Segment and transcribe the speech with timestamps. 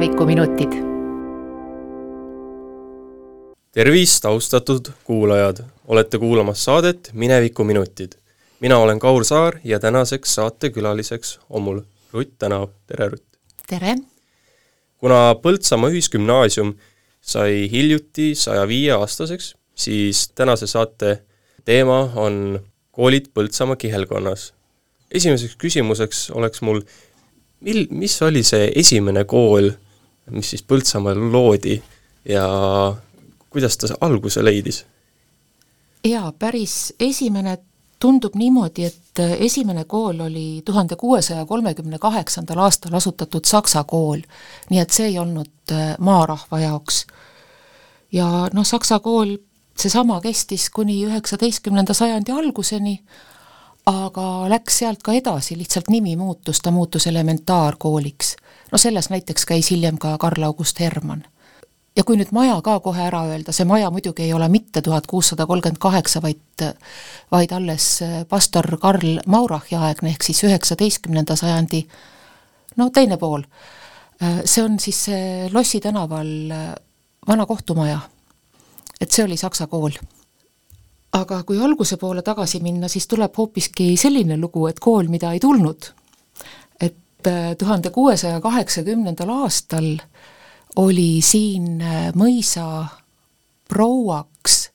[0.00, 0.72] minevikuminutid.
[3.72, 5.56] tervist, austatud kuulajad,
[5.86, 8.12] olete kuulamas saadet Minevikuminutid.
[8.60, 11.80] mina olen Kaur Saar ja tänaseks saatekülaliseks on mul
[12.12, 13.24] Rutt Tänav, tere Rutt!
[13.66, 13.96] tere!
[14.96, 16.74] kuna Põltsamaa Ühisgümnaasium
[17.20, 21.22] sai hiljuti saja viie aastaseks, siis tänase saate
[21.64, 22.60] teema on
[22.90, 24.54] koolid Põltsamaa kihelkonnas.
[25.10, 26.80] esimeseks küsimuseks oleks mul,
[27.60, 29.70] mil, mis oli see esimene kool,
[30.30, 31.80] mis siis Põltsamaal loodi
[32.28, 32.46] ja
[33.50, 34.84] kuidas ta alguse leidis?
[36.04, 37.58] jaa, päris esimene
[38.00, 44.22] tundub niimoodi, et esimene kool oli tuhande kuuesaja kolmekümne kaheksandal aastal asutatud saksa kool,
[44.70, 47.06] nii et see ei olnud äh, maarahva jaoks.
[48.12, 49.36] ja noh, saksa kool,
[49.78, 53.00] seesama kestis kuni üheksateistkümnenda sajandi alguseni,
[53.86, 58.36] aga läks sealt ka edasi, lihtsalt nimi muutus, ta muutus elementaarkooliks.
[58.72, 61.24] No selles näiteks käis hiljem ka Karl August Hermann.
[61.96, 65.06] ja kui nüüd maja ka kohe ära öelda, see maja muidugi ei ole mitte tuhat
[65.06, 66.66] kuussada kolmkümmend kaheksa, vaid
[67.32, 71.86] vaid alles pastor Karl Maurachi aegne, ehk siis üheksateistkümnenda sajandi
[72.76, 73.42] no teine pool.
[74.44, 75.06] see on siis
[75.52, 76.26] Lossi tänaval
[77.26, 78.00] vana kohtumaja.
[79.00, 79.90] et see oli saksa kool
[81.16, 85.40] aga kui alguse poole tagasi minna, siis tuleb hoopiski selline lugu, et kool, mida ei
[85.42, 85.92] tulnud.
[87.26, 89.96] Äh, tuhande kuuesaja kaheksakümnendal aastal
[90.76, 92.86] oli siin äh, mõisa
[93.68, 94.70] prouaks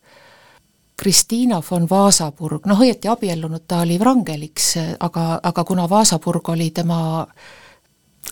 [0.96, 7.26] Kristiina von Vasaburg, noh õieti abiellunud ta oli Wrangeliks, aga, aga kuna Vasaburg oli tema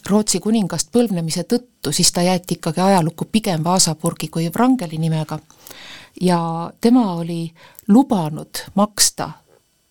[0.09, 5.39] Rootsi kuningast põlvnemise tõttu, siis ta jäeti ikkagi ajalukku pigem Vasaburgi kui Wrangeli nimega.
[6.21, 7.51] Ja tema oli
[7.87, 9.31] lubanud maksta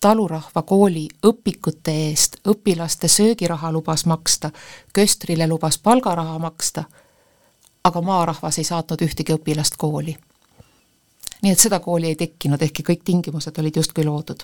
[0.03, 4.51] talurahva kooli õpikute eest, õpilaste söögiraha lubas maksta,
[4.93, 6.83] köstrile lubas palgaraha maksta,
[7.83, 10.17] aga maarahvas ei saatnud ühtegi õpilast kooli.
[11.43, 14.43] nii et seda kooli ei tekkinud, ehkki kõik tingimused olid justkui loodud.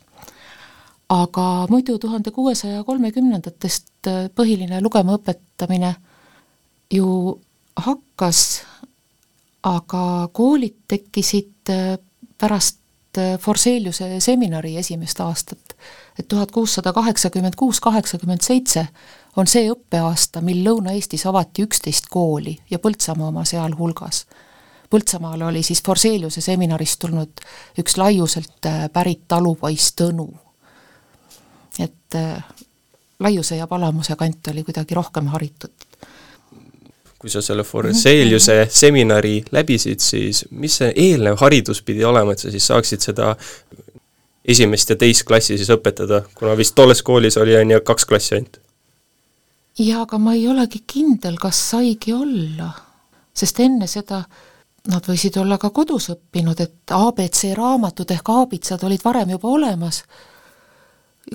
[1.09, 5.95] aga muidu tuhande kuuesaja kolmekümnendatest põhiline lugema õpetamine
[6.91, 7.39] ju
[7.75, 8.61] hakkas
[9.63, 11.97] aga koolid tekkisid äh,
[12.37, 12.88] pärast äh,
[13.39, 15.75] Forseliuse seminari esimest aastat.
[16.19, 18.87] et tuhat kuussada kaheksakümmend kuus, kaheksakümmend seitse
[19.35, 24.25] on see õppeaasta, mil Lõuna-Eestis avati üksteist kooli ja Põltsamaa oma sealhulgas.
[24.89, 27.41] Põltsamaale oli siis Forseliuse seminarist tulnud
[27.79, 30.29] üks laiuselt äh, pärit talupoiss Tõnu.
[31.79, 32.15] et
[33.19, 35.88] Laiuse ja Palamuse kant oli kuidagi rohkem haritud
[37.19, 42.51] kui sa selle Forseliuse seminari läbisid, siis mis see eelnev haridus pidi olema, et sa
[42.51, 43.33] siis saaksid seda
[44.49, 48.37] esimest ja teist klassi siis õpetada, kuna vist tolles koolis oli, on ju, kaks klassi
[48.39, 48.61] ainult?
[49.79, 52.71] jaa, aga ma ei olegi kindel, kas saigi olla,
[53.35, 54.23] sest enne seda
[54.89, 60.03] nad võisid olla ka kodus õppinud, et abc raamatud ehk aabitsad olid varem juba olemas,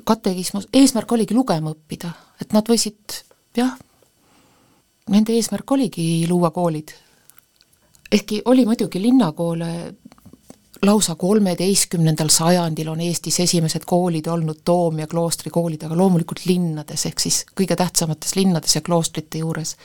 [0.05, 3.21] katekismus, eesmärk oligi lugema õppida, et nad võisid
[3.57, 3.77] jah,
[5.11, 6.89] nende eesmärk oligi luua koolid.
[8.13, 9.95] ehkki oli muidugi linnakoole
[10.83, 17.21] lausa kolmeteistkümnendal sajandil on Eestis esimesed koolid olnud Toom- ja kloostrikoolid, aga loomulikult linnades, ehk
[17.21, 19.77] siis kõige tähtsamates linnades ja kloostrite juures.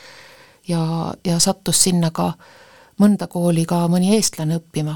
[0.68, 2.34] ja, ja sattus sinna ka
[3.00, 4.96] mõnda kooli ka mõni eestlane õppima.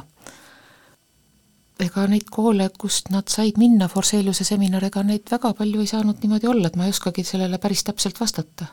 [1.79, 6.19] ega neid koole, kust nad said minna, Forseliuse seminar, ega neid väga palju ei saanud
[6.21, 8.65] niimoodi olla, et ma ei oskagi sellele päris täpselt vastata.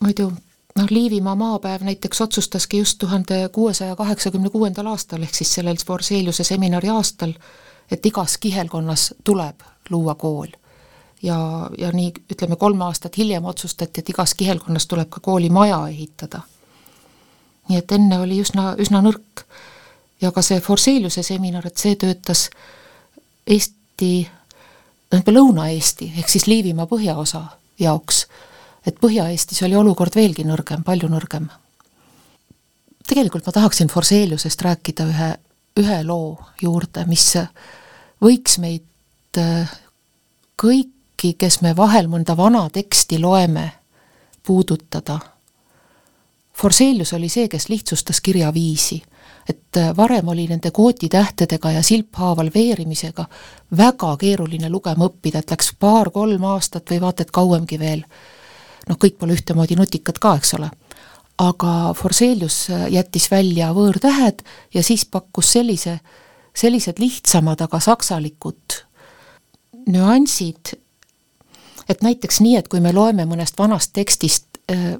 [0.00, 0.32] muidu
[0.76, 6.44] noh, Liivimaa maapäev näiteks otsustaski just tuhande kuuesaja kaheksakümne kuuendal aastal, ehk siis sellel Forseliuse
[6.44, 7.32] seminari aastal,
[7.90, 9.60] et igas kihelkonnas tuleb
[9.90, 10.48] luua kool.
[11.22, 16.40] ja, ja nii ütleme, kolm aastat hiljem otsustati, et igas kihelkonnas tuleb ka koolimaja ehitada.
[17.68, 19.44] nii et enne oli üsna, üsna nõrk.
[20.20, 22.50] ja ka see Forseliuse seminar, et see töötas
[23.46, 24.28] Eesti,
[25.10, 27.42] tähendab Lõuna-Eesti ehk siis Liivimaa põhjaosa
[27.78, 28.26] jaoks
[28.86, 31.48] et Põhja-Eestis oli olukord veelgi nõrgem, palju nõrgem.
[33.06, 35.30] tegelikult ma tahaksin Forseliusest rääkida ühe,
[35.78, 37.36] ühe loo juurde, mis
[38.22, 39.70] võiks meid äh,
[40.56, 43.72] kõiki, kes me vahel mõnda vana teksti loeme,
[44.42, 45.18] puudutada.
[46.56, 49.02] Forselius oli see, kes lihtsustas kirjaviisi
[49.48, 53.26] et äh, varem oli nende kootitähtedega ja silphaaval veerimisega
[53.76, 58.02] väga keeruline lugema õppida, et läks paar-kolm aastat või vaata et kauemgi veel
[58.88, 60.70] noh, kõik pole ühtemoodi nutikad ka, eks ole.
[61.38, 64.40] aga Forselius jättis välja võõrtähed
[64.74, 65.98] ja siis pakkus sellise,
[66.56, 68.78] sellised lihtsamad, aga saksalikud
[69.92, 70.72] nüansid,
[71.88, 74.46] et näiteks nii, et kui me loeme mõnest vanast tekstist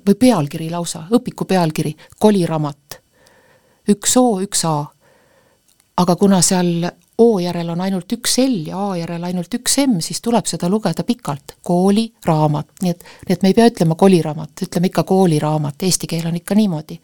[0.07, 3.01] või pealkiri lausa, õpiku pealkiri, koliraamat.
[3.89, 4.87] üks O, üks A.
[5.97, 6.87] aga kuna seal
[7.19, 10.69] O järel on ainult üks L ja A järel ainult üks M, siis tuleb seda
[10.69, 15.87] lugeda pikalt, kooliraamat, nii et, nii et me ei pea ütlema koliraamat, ütleme ikka kooliraamat,
[15.89, 17.01] eesti keel on ikka niimoodi.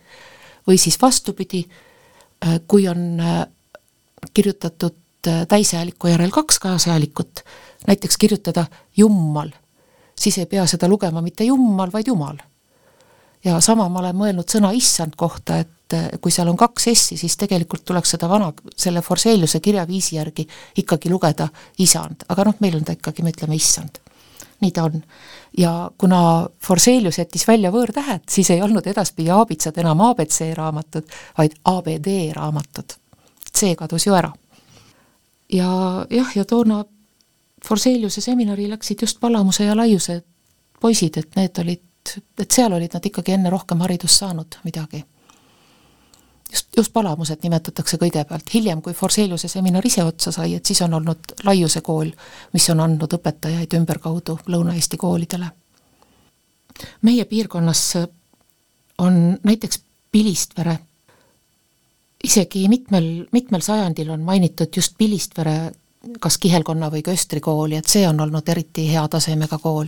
[0.69, 1.65] või siis vastupidi,
[2.45, 3.47] äh, kui on äh,
[4.35, 7.41] kirjutatud äh, täishääliku järel kaks kaashäälikut,
[7.87, 8.67] näiteks kirjutada
[8.97, 9.51] jummal,
[10.19, 12.37] siis ei pea seda lugema mitte jummal, vaid jumal.
[13.45, 17.37] Ja sama ma olen mõelnud sõna issand kohta, et kui seal on kaks S-i, siis
[17.37, 20.47] tegelikult tuleks seda vana, selle Forseliuse kirjaviisi järgi
[20.81, 21.49] ikkagi lugeda
[21.85, 24.01] isand, aga noh, meil on ta ikkagi, me ütleme issand.
[24.63, 25.03] nii ta on.
[25.59, 31.05] ja kuna Forselius jättis välja võõrtähed, siis ei olnud edaspidi aabitsad enam abc raamatud,
[31.39, 32.97] vaid abd raamatud.
[33.53, 34.33] C kadus ju ära.
[35.53, 36.85] ja jah, ja toona
[37.69, 40.23] Forseliuse seminari läksid just Palamuse ja Laiuse
[40.81, 41.83] poisid, et need olid,
[42.39, 45.05] et seal olid nad ikkagi enne rohkem haridust saanud midagi.
[46.53, 50.95] just, just Palamused nimetatakse kõigepealt, hiljem, kui Forseliuse seminar ise otsa sai, et siis on
[50.95, 52.11] olnud Laiuse kool,
[52.53, 55.51] mis on andnud õpetajaid ümberkaudu Lõuna-Eesti koolidele.
[57.03, 57.97] meie piirkonnas
[58.99, 59.83] on näiteks
[60.13, 60.79] Pilistvere,
[62.25, 65.73] isegi mitmel, mitmel sajandil on mainitud just Pilistvere
[66.21, 69.87] kas Kihelkonna või Köstri kooli, et see on olnud eriti hea tasemega kool.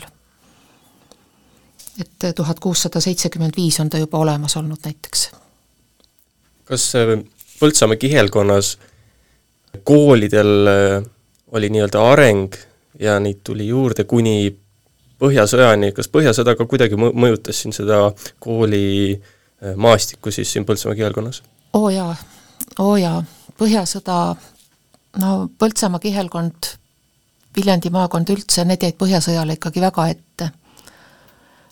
[2.00, 5.30] Et tuhat kuussada seitsekümmend viis on ta juba olemas olnud näiteks.
[6.64, 7.18] kas äh,
[7.60, 8.78] Põltsamaa kihelkonnas
[9.84, 11.10] koolidel äh,
[11.52, 12.54] oli nii-öelda areng
[13.00, 14.56] ja neid tuli juurde kuni
[15.18, 18.10] Põhjasõjani, kas Põhjasõda ka kuidagi mõjutas siin seda
[18.42, 21.42] kooli äh, siis siin Põltsamaa kihelkonnas?
[21.72, 22.16] oo jaa,
[22.78, 23.22] oo jaa,
[23.58, 24.18] Põhjasõda
[25.22, 26.74] no Põltsamaa kihelkond,
[27.56, 30.50] Viljandi maakond üldse, need jäid Põhjasõjale ikkagi väga ette.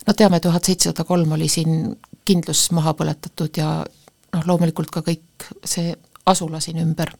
[0.07, 1.95] No teame, tuhat seitsesada kolm oli siin
[2.25, 3.85] kindlus maha põletatud ja
[4.33, 5.95] noh, loomulikult ka kõik see
[6.25, 7.13] asula siin ümber.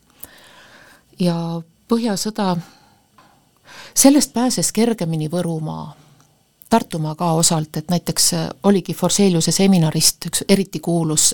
[1.19, 1.61] ja
[1.93, 2.55] Põhjasõda,
[3.93, 5.91] sellest pääses kergemini Võrumaa,
[6.69, 8.31] Tartumaa ka osalt, et näiteks
[8.63, 11.33] oligi Forseliuse seminarist üks eriti kuulus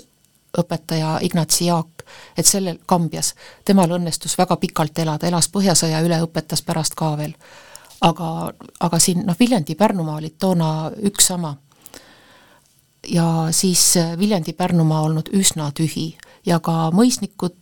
[0.58, 2.02] õpetaja Ignatsi Jaak,
[2.36, 7.32] et sellel Kambjas, temal õnnestus väga pikalt elada, elas Põhjasõja üle, õpetas pärast ka veel.
[8.00, 11.56] Aga, aga siin noh, Viljandi-Pärnumaa olid toona üks sama.
[13.08, 16.14] ja siis Viljandi-Pärnumaa olnud üsna tühi
[16.46, 17.56] ja ka mõisnikud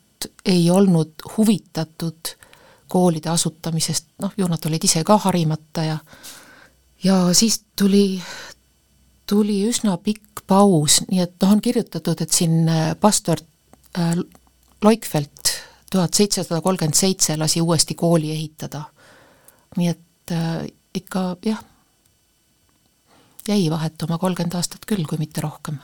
[0.45, 2.35] ei olnud huvitatud
[2.89, 5.99] koolide asutamisest, noh, ju nad olid ise ka harimata ja
[7.05, 8.23] ja siis tuli,
[9.27, 13.39] tuli üsna pikk paus, nii et noh, on kirjutatud, et siin äh, pastor
[13.99, 14.17] äh,
[14.83, 15.55] Loikfeld
[15.91, 18.83] tuhat seitsesada kolmkümmend seitse lasi uuesti kooli ehitada.
[19.77, 20.01] nii et
[20.35, 21.61] äh, ikka jah,
[23.49, 25.79] jäi vahetuma kolmkümmend aastat küll, kui mitte rohkem.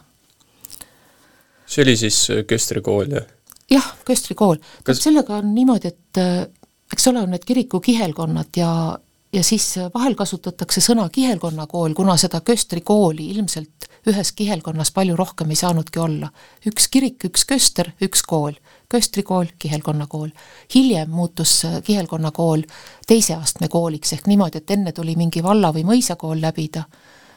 [1.66, 3.30] see oli siis äh, Köstri kool, jah?
[3.70, 5.02] jah, Köstri kool Kas....
[5.02, 6.46] sellega on niimoodi, et äh,
[6.92, 8.70] eks ole, on need kiriku kihelkonnad ja
[9.34, 15.50] ja siis vahel kasutatakse sõna kihelkonnakool, kuna seda köstri kooli ilmselt ühes kihelkonnas palju rohkem
[15.50, 16.30] ei saanudki olla.
[16.66, 18.54] üks kirik, üks köster, üks kool.
[18.88, 20.28] Köstrikool, kihelkonnakool.
[20.74, 22.62] hiljem muutus kihelkonnakool
[23.06, 26.84] teise astme kooliks, ehk niimoodi, et enne tuli mingi valla- või mõisakool läbida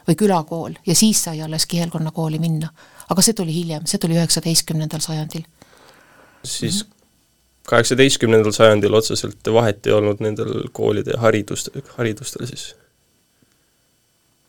[0.08, 2.70] või külakool ja siis sai alles kihelkonnakooli minna.
[3.10, 5.44] aga see tuli hiljem, see tuli üheksateistkümnendal sajandil.
[6.44, 6.86] siis
[7.68, 12.76] kaheksateistkümnendal sajandil otseselt vahet ei olnud nendel koolide haridust, haridustel siis?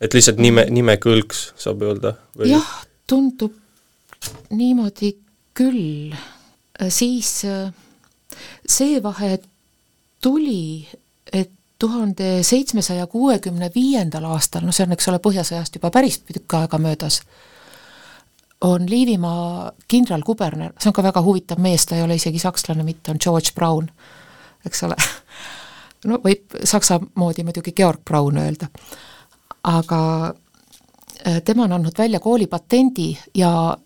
[0.01, 2.51] et lihtsalt nime, nime kõlks, saab öelda või...?
[2.53, 2.69] jah,
[3.07, 3.55] tundub
[4.51, 5.13] niimoodi
[5.57, 6.13] küll,
[6.87, 7.43] siis
[8.67, 9.39] see vahe
[10.21, 10.87] tuli,
[11.33, 16.57] et tuhande seitsmesaja kuuekümne viiendal aastal, no see on, eks ole, Põhjasõjast juba päris tükk
[16.59, 17.21] aega möödas,
[18.61, 23.13] on Liivimaa kindralkuberner, see on ka väga huvitav mees, ta ei ole isegi sakslane mitte,
[23.13, 23.87] on George Brown,
[24.67, 24.97] eks ole.
[26.09, 28.67] no võib saksa moodi muidugi Georg Braun öelda.
[29.63, 30.01] aga
[31.27, 33.77] äh, tema on andnud välja koolipatendi ja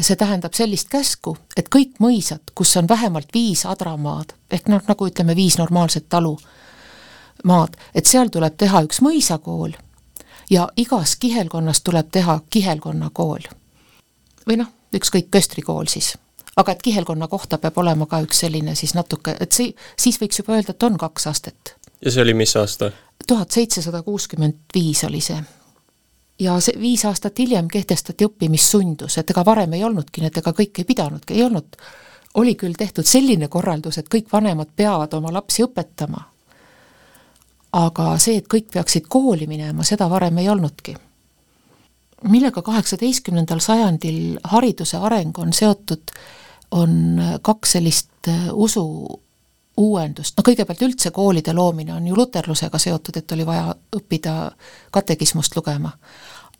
[0.00, 5.08] see tähendab sellist käsku, et kõik mõisad, kus on vähemalt viis adramaad, ehk noh, nagu
[5.08, 6.36] ütleme, viis normaalset talu
[7.44, 9.74] maad, et seal tuleb teha üks mõisakool
[10.50, 13.48] ja igas kihelkonnas tuleb teha kihelkonnakool
[14.48, 16.16] või noh, ükskõik, köstrikool siis.
[16.56, 20.38] aga et kihelkonna kohta peab olema ka üks selline siis natuke, et see, siis võiks
[20.42, 21.76] juba öelda, et on kaks astet.
[22.04, 22.92] ja see oli mis aasta?
[23.26, 25.42] tuhat seitsesada kuuskümmend viis oli see.
[26.42, 30.82] Ja see viis aastat hiljem kehtestati õppimissundus, et ega varem ei olnudki need, ega kõik
[30.82, 31.78] ei pidanudki, ei olnud,
[32.40, 36.22] oli küll tehtud selline korraldus, et kõik vanemad peavad oma lapsi õpetama,
[37.78, 40.96] aga see, et kõik peaksid kooli minema, seda varem ei olnudki.
[42.30, 46.12] Millega kaheksateistkümnendal sajandil hariduse areng on seotud,
[46.72, 48.84] on kaks sellist usu
[49.76, 54.34] uuendust, no kõigepealt üldse koolide loomine on ju luterlusega seotud, et oli vaja õppida
[54.92, 55.92] katekismust lugema.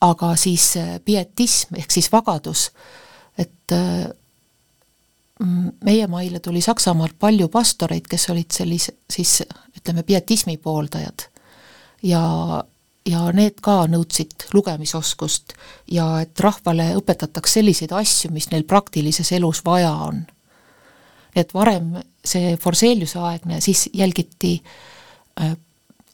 [0.02, 0.72] Aga siis
[1.04, 2.70] pietism ehk siis vagadus,
[3.38, 3.74] et
[5.84, 9.40] meie maile tuli Saksamaalt palju pastoreid, kes olid sellise, siis
[9.76, 11.28] ütleme, pietismi pooldajad.
[12.02, 12.22] ja,
[13.06, 15.54] ja need ka nõudsid lugemisoskust
[15.90, 20.24] ja et rahvale õpetataks selliseid asju, mis neil praktilises elus vaja on.
[21.34, 24.62] et varem see Forseliuse aegne, siis jälgiti
[25.40, 25.56] äh,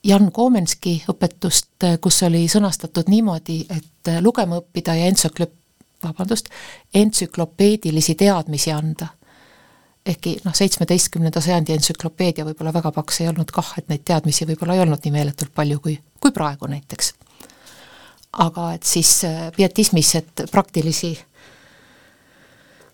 [0.05, 5.57] Jan Komenski õpetust, kus oli sõnastatud niimoodi, et lugema õppida ja entsüklop-,
[6.05, 6.53] vabandust,
[6.95, 9.09] entsüklopeedilisi teadmisi anda
[10.09, 14.77] ehkki noh, seitsmeteistkümnenda sajandi entsüklopeedia võib-olla väga paks ei olnud kah, et neid teadmisi võib-olla
[14.77, 17.13] ei olnud nii meeletult palju kui, kui praegu näiteks.
[18.45, 21.13] aga et siis äh, pietismis, et praktilisi,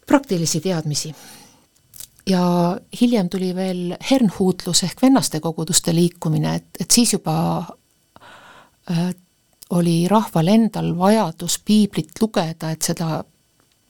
[0.06, 1.14] praktilisi teadmisi.
[2.26, 2.44] Ja
[3.00, 7.36] hiljem tuli veel hernhuutlus ehk vennaste koguduste liikumine, et, et siis juba
[8.90, 9.14] äh,
[9.70, 13.18] oli rahval endal vajadus piiblit lugeda, et seda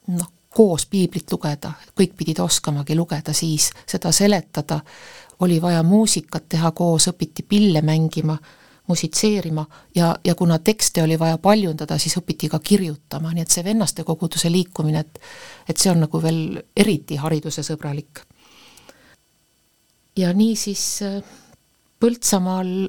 [0.08, 4.80] noh, koos piiblit lugeda, kõik pidid oskamagi lugeda siis, seda seletada,
[5.42, 8.36] oli vaja muusikat teha koos, õpiti pille mängima,
[8.86, 13.64] musitseerima ja, ja kuna tekste oli vaja paljundada, siis õpiti ka kirjutama, nii et see
[13.64, 15.20] vennaste koguduse liikumine, et
[15.68, 18.20] et see on nagu veel eriti haridusesõbralik.
[20.16, 21.22] ja niisiis äh,
[22.00, 22.88] Põltsamaal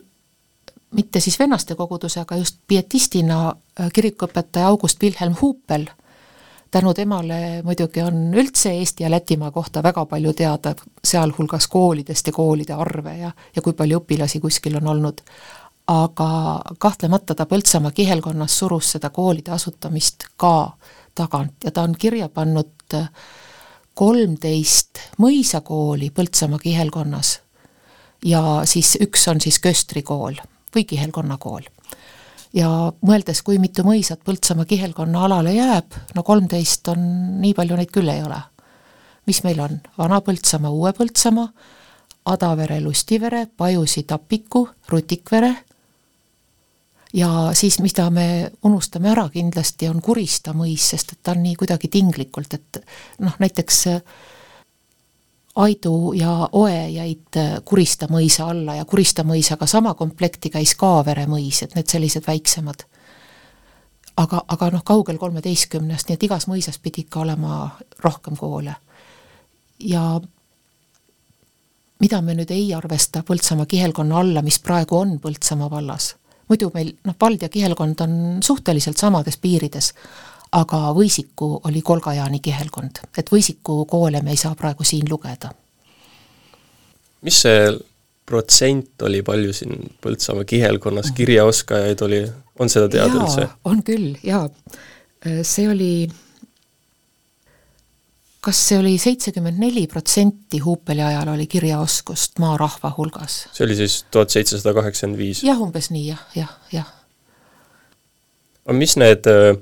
[0.92, 5.88] mitte siis vennaste koguduse, aga just pietistina äh, kirikuõpetaja August Wilhelm Huupel
[6.75, 10.74] tänu temale muidugi on üldse Eesti ja Lätimaa kohta väga palju teada,
[11.04, 15.22] sealhulgas koolidest ja koolide arve ja, ja kui palju õpilasi kuskil on olnud.
[15.88, 20.74] Aga kahtlemata ta Põltsamaa kihelkonnas surus seda koolide asutamist ka
[21.15, 22.98] tagant ja ta on kirja pannud
[23.94, 27.39] kolmteist mõisakooli Põltsamaa kihelkonnas
[28.25, 30.42] ja siis üks on siis Köstri kool
[30.75, 31.70] või kihelkonna kool
[32.56, 32.70] ja
[33.06, 37.06] mõeldes, kui mitu mõisat Põltsamaa kihelkonna alale jääb, no kolmteist on,
[37.44, 38.42] nii palju neid küll ei ole.
[39.25, 39.80] mis meil on?
[39.98, 41.48] Vana-Põltsamaa, Uue-Põltsamaa,
[42.25, 45.56] Adavere, Lustivere, Pajusi, Tapiku, Rutikvere
[47.16, 51.56] ja siis, mida me unustame ära kindlasti, on Kurista mõis, sest et ta on nii
[51.60, 52.82] kuidagi tinglikult, et
[53.24, 54.02] noh, näiteks äh,
[55.56, 61.24] Aidu ja Oe jäid äh, Kurista mõisa alla ja Kurista mõisaga sama komplekti käis Kaavere
[61.32, 62.84] mõis, et need sellised väiksemad.
[64.18, 67.70] aga, aga noh, kaugel kolmeteistkümnest, nii et igas mõisas pidi ikka olema
[68.04, 68.76] rohkem koole.
[69.80, 70.22] ja
[72.00, 76.16] mida me nüüd ei arvesta Põltsamaa kihelkonna alla, mis praegu on Põltsamaa vallas.
[76.50, 79.94] Muidu meil noh, vald ja kihelkond on suhteliselt samades piirides,
[80.56, 85.52] aga Võisiku oli Kolga-Jaani kihelkond, et Võisiku koole me ei saa praegu siin lugeda.
[87.25, 87.70] mis see
[88.25, 92.22] protsent oli, palju siin Põltsamaa kihelkonnas kirjaoskajaid oli,
[92.60, 93.48] on seda teada üldse?
[93.66, 94.48] on küll, jaa.
[95.42, 96.08] see oli,
[98.46, 103.46] kas see oli seitsekümmend neli protsenti Huupeli ajal oli kirjaoskust maarahva hulgas?
[103.54, 105.44] see oli siis tuhat seitsesada kaheksakümmend viis?
[105.44, 106.92] jah, umbes nii jah, jah, jah.
[108.66, 109.56] aga mis need äh,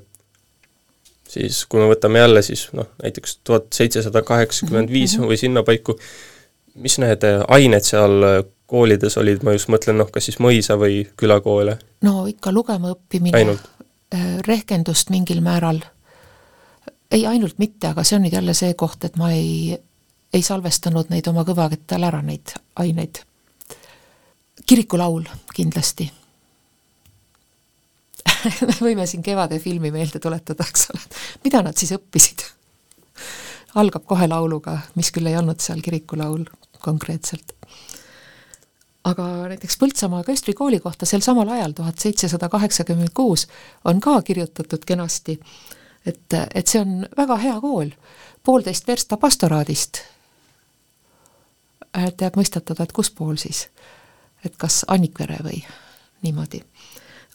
[1.34, 5.30] siis kui me võtame jälle siis noh, näiteks tuhat seitsesada kaheksakümmend viis mhm.
[5.30, 5.96] või sinnapaiku,
[6.84, 10.78] mis need äh, ained seal äh, koolides olid, ma just mõtlen noh, kas siis mõisa-
[10.80, 11.78] või külakoole?
[12.04, 13.58] no ikka lugema õppimine,
[14.46, 15.80] rehkendust mingil määral,
[17.10, 19.76] ei ainult mitte, aga see on nüüd jälle see koht, et ma ei,
[20.32, 23.22] ei salvestanud neid oma kõvakettale ära, neid aineid.
[24.66, 26.10] kirikulaul kindlasti
[28.44, 31.02] me võime siin Kevade filmi meelde tuletada, eks ole,
[31.44, 32.44] mida nad siis õppisid.
[33.80, 36.44] algab kohe lauluga, mis küll ei olnud seal kirikulaul
[36.84, 37.54] konkreetselt.
[39.04, 43.46] aga näiteks Põltsamaa Köstri kooli kohta sel samal ajal, tuhat seitsesada kaheksakümmend kuus,
[43.84, 45.38] on ka kirjutatud kenasti,
[46.06, 47.90] et, et see on väga hea kool,
[48.42, 50.02] poolteist versta pastoraadist.
[52.06, 53.68] et jääb mõistatada, et kus pool siis,
[54.44, 55.64] et kas Annikvere või
[56.22, 56.62] niimoodi.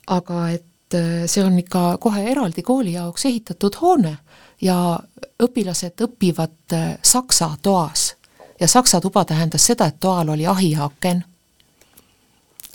[0.08, 4.18] aga et äh, see on ikka kohe eraldi kooli jaoks ehitatud hoone
[4.62, 5.00] ja
[5.44, 8.16] õpilased õpivad äh, saksa toas.
[8.60, 11.24] ja saksa tuba tähendas seda, et toal oli ahi ja aken.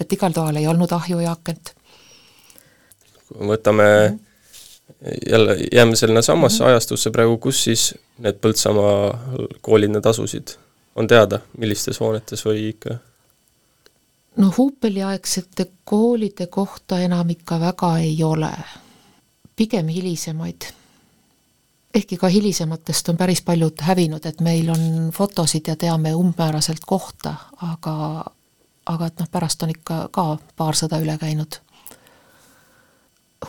[0.01, 1.75] et igal toal ei olnud ahju ja akent.
[3.35, 4.24] võtame mm -hmm.
[5.31, 6.71] Jälle, jääme sinna samasse mm -hmm.
[6.71, 9.19] ajastusse praegu, kus siis need Põltsamaa
[9.61, 10.49] koolid need asusid?
[10.97, 12.99] on teada, millistes hoonetes või ikka?
[14.37, 18.51] no huupeliaegsete koolide kohta enam ikka väga ei ole.
[19.57, 20.63] pigem hilisemaid.
[21.95, 27.35] ehkki ka hilisematest on päris paljud hävinud, et meil on fotosid ja teame umbmääraselt kohta,
[27.57, 28.25] aga
[28.87, 31.64] aga et noh, pärast on ikka ka paar sõda üle käinud.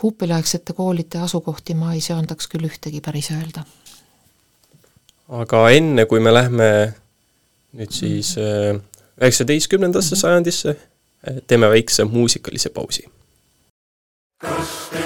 [0.02, 3.64] Huupiliaegsete koolide asukohti ma ei söandaks küll ühtegi päris öelda.
[5.28, 6.68] aga enne, kui me lähme
[7.76, 8.80] nüüd siis äh,
[9.20, 10.20] üheksateistkümnendasse -hmm.
[10.20, 10.76] sajandisse,
[11.46, 13.04] teeme väikse muusikalise pausi.
[14.40, 15.05] kas te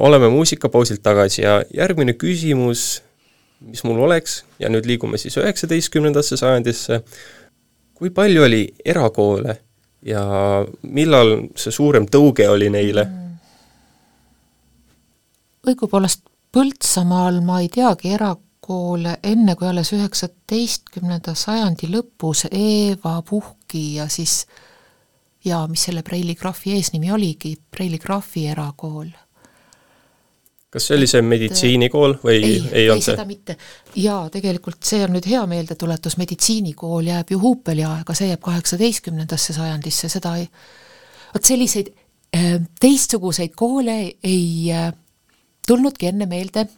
[0.00, 3.02] oleme muusikapausilt tagasi ja järgmine küsimus,
[3.60, 7.02] mis mul oleks, ja nüüd liigume siis üheksateistkümnendasse sajandisse,
[7.94, 9.58] kui palju oli erakoole
[10.06, 10.24] ja
[10.82, 13.06] millal see suurem tõuge oli neile?
[15.68, 24.08] õigupoolest Põltsamaal ma ei teagi erakoole enne, kui alles üheksateistkümnenda sajandi lõpus Eva Puhki ja
[24.10, 24.48] siis
[25.46, 29.12] ja mis selle Preili graafi eesnimi oligi, Preili graafi erakool.
[30.70, 33.24] Kas see oli see meditsiinikool või ei, ei, ei olnud see?
[33.26, 33.56] mitte.
[33.98, 39.56] jaa, tegelikult see on nüüd hea meeldetuletus, meditsiinikool jääb ju huupeli aega, see jääb kaheksateistkümnendasse
[39.56, 40.46] sajandisse, seda ei,
[41.34, 44.92] vot selliseid äh, teistsuguseid koole ei äh,
[45.66, 46.68] tulnudki enne meelde,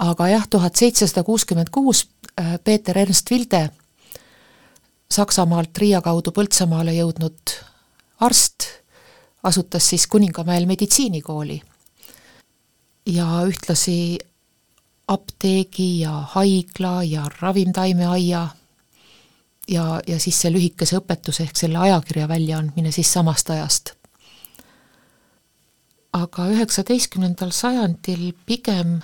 [0.00, 2.06] aga jah, tuhat seitsesada kuuskümmend kuus
[2.40, 3.66] äh, Peeter Ernst Vilde,
[5.10, 7.52] Saksamaalt Riia kaudu Põltsamaale jõudnud
[8.24, 8.68] arst,
[9.42, 11.58] asutas siis Kuningamäel meditsiinikooli
[13.06, 14.18] ja ühtlasi
[15.10, 18.48] apteegi ja haigla ja ravimtaimeaia
[19.68, 23.94] ja, ja siis see lühikese õpetuse ehk selle ajakirja väljaandmine siis samast ajast.
[26.12, 28.98] aga üheksateistkümnendal sajandil pigem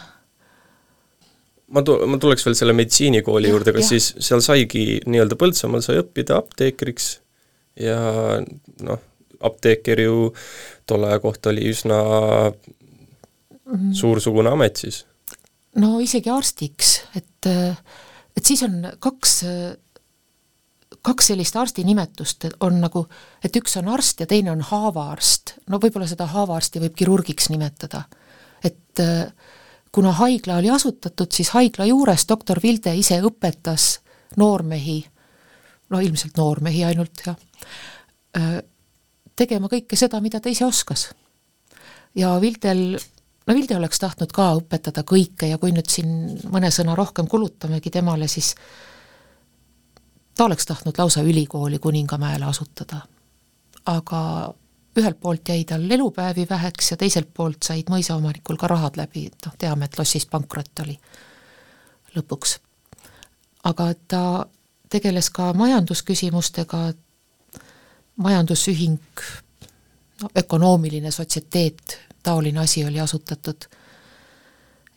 [1.71, 3.97] ma tu-, ma tuleks veel selle meditsiinikooli juurde, kas ja.
[3.97, 7.13] siis seal saigi nii-öelda Põltsamaal sai õppida apteekriks
[7.83, 7.99] ja
[8.87, 9.03] noh,
[9.47, 10.31] apteeker ju
[10.87, 11.99] tolle aja kohta oli üsna
[13.67, 13.93] mm.
[13.97, 15.05] suursugune amet siis?
[15.81, 17.49] no isegi arstiks, et,
[18.37, 19.35] et siis on kaks,
[21.05, 23.05] kaks sellist arstinimetust, on nagu,
[23.45, 25.59] et üks on arst ja teine on haavaarst.
[25.69, 28.07] no võib-olla seda haavaarsti võib kirurgiks nimetada.
[28.65, 29.05] et
[29.93, 33.99] kuna haigla oli asutatud, siis haigla juures doktor Vilde ise õpetas
[34.37, 34.99] noormehi,
[35.91, 37.37] no ilmselt noormehi ainult, jah,
[39.37, 41.09] tegema kõike seda, mida ta ise oskas.
[42.17, 42.99] ja Vildel
[43.47, 47.91] no Vilde oleks tahtnud ka õpetada kõike ja kui nüüd siin mõne sõna rohkem kulutamegi
[47.95, 48.55] temale, siis
[50.35, 53.07] ta oleks tahtnud lausa ülikooli Kuningamäele asutada.
[53.87, 54.55] aga
[54.99, 59.47] ühelt poolt jäi tal elupäevi väheks ja teiselt poolt said mõisaomanikul ka rahad läbi, et
[59.47, 60.99] noh, teame, et lossis pankrot oli
[62.17, 62.59] lõpuks.
[63.65, 64.47] aga ta
[64.89, 66.93] tegeles ka majandusküsimustega,
[68.17, 69.23] majandusühing,
[70.23, 73.69] no ökonoomiline sotsioteet taoline asi oli asutatud.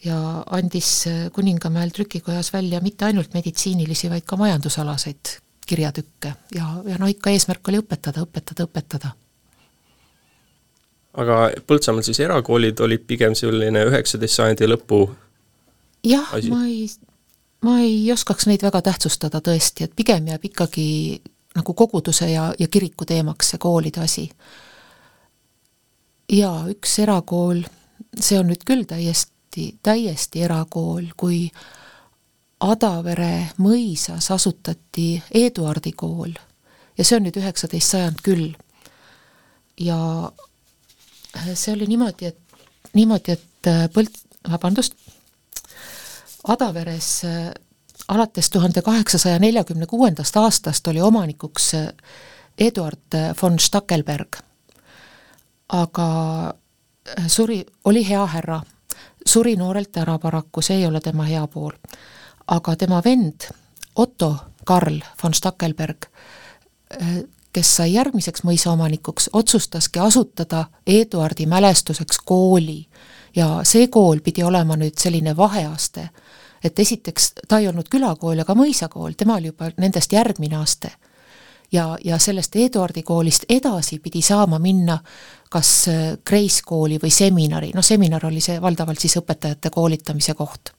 [0.06, 5.34] ja andis Kuningamäel trükikojas välja mitte ainult meditsiinilisi, vaid ka majandusalaseid
[5.68, 9.12] kirjatükke ja, ja no ikka eesmärk oli õpetada, õpetada, õpetada.
[11.14, 15.04] aga Põltsamaal siis erakoolid olid pigem selline üheksateist sajandi lõpu
[16.06, 16.88] jah, ma ei,
[17.66, 20.88] ma ei oskaks neid väga tähtsustada tõesti, et pigem jääb ikkagi
[21.56, 24.30] nagu koguduse ja, ja kiriku teemaks see koolide asi
[26.30, 27.64] jaa, üks erakool,
[28.20, 31.48] see on nüüd küll täiesti, täiesti erakool, kui
[32.60, 36.34] Adavere mõisas asutati Eduardi kool
[37.00, 38.52] ja see on nüüd üheksateist sajand küll.
[39.80, 39.98] ja
[41.56, 42.60] see oli niimoodi, et,
[42.94, 44.98] niimoodi, et äh, Põlt-, vabandust,
[46.48, 47.54] Adaveres äh,
[48.08, 51.88] alates tuhande kaheksasaja neljakümne kuuendast aastast oli omanikuks äh,
[52.60, 54.42] Eduard von Stackelberg
[55.70, 56.10] aga
[57.18, 58.62] äh, suri, oli hea härra,
[59.26, 61.74] suri noorelt ära paraku, see ei ole tema hea pool.
[62.48, 63.46] aga tema vend
[63.96, 66.06] Otto Karl von Stackelberg,
[67.02, 67.22] äh,
[67.54, 72.88] kes sai järgmiseks mõisaomanikuks, otsustaski asutada Eduardi mälestuseks kooli.
[73.36, 76.10] Ja see kool pidi olema nüüd selline vaheaste,
[76.64, 80.92] et esiteks ta ei olnud külakool ega mõisakool, tema oli juba nendest järgmine aste
[81.72, 84.98] ja, ja sellest Eduardi koolist edasi pidi saama minna
[85.50, 85.86] kas
[86.26, 90.74] Grace äh, kooli või seminari, noh seminar oli see valdavalt siis õpetajate koolitamise koht.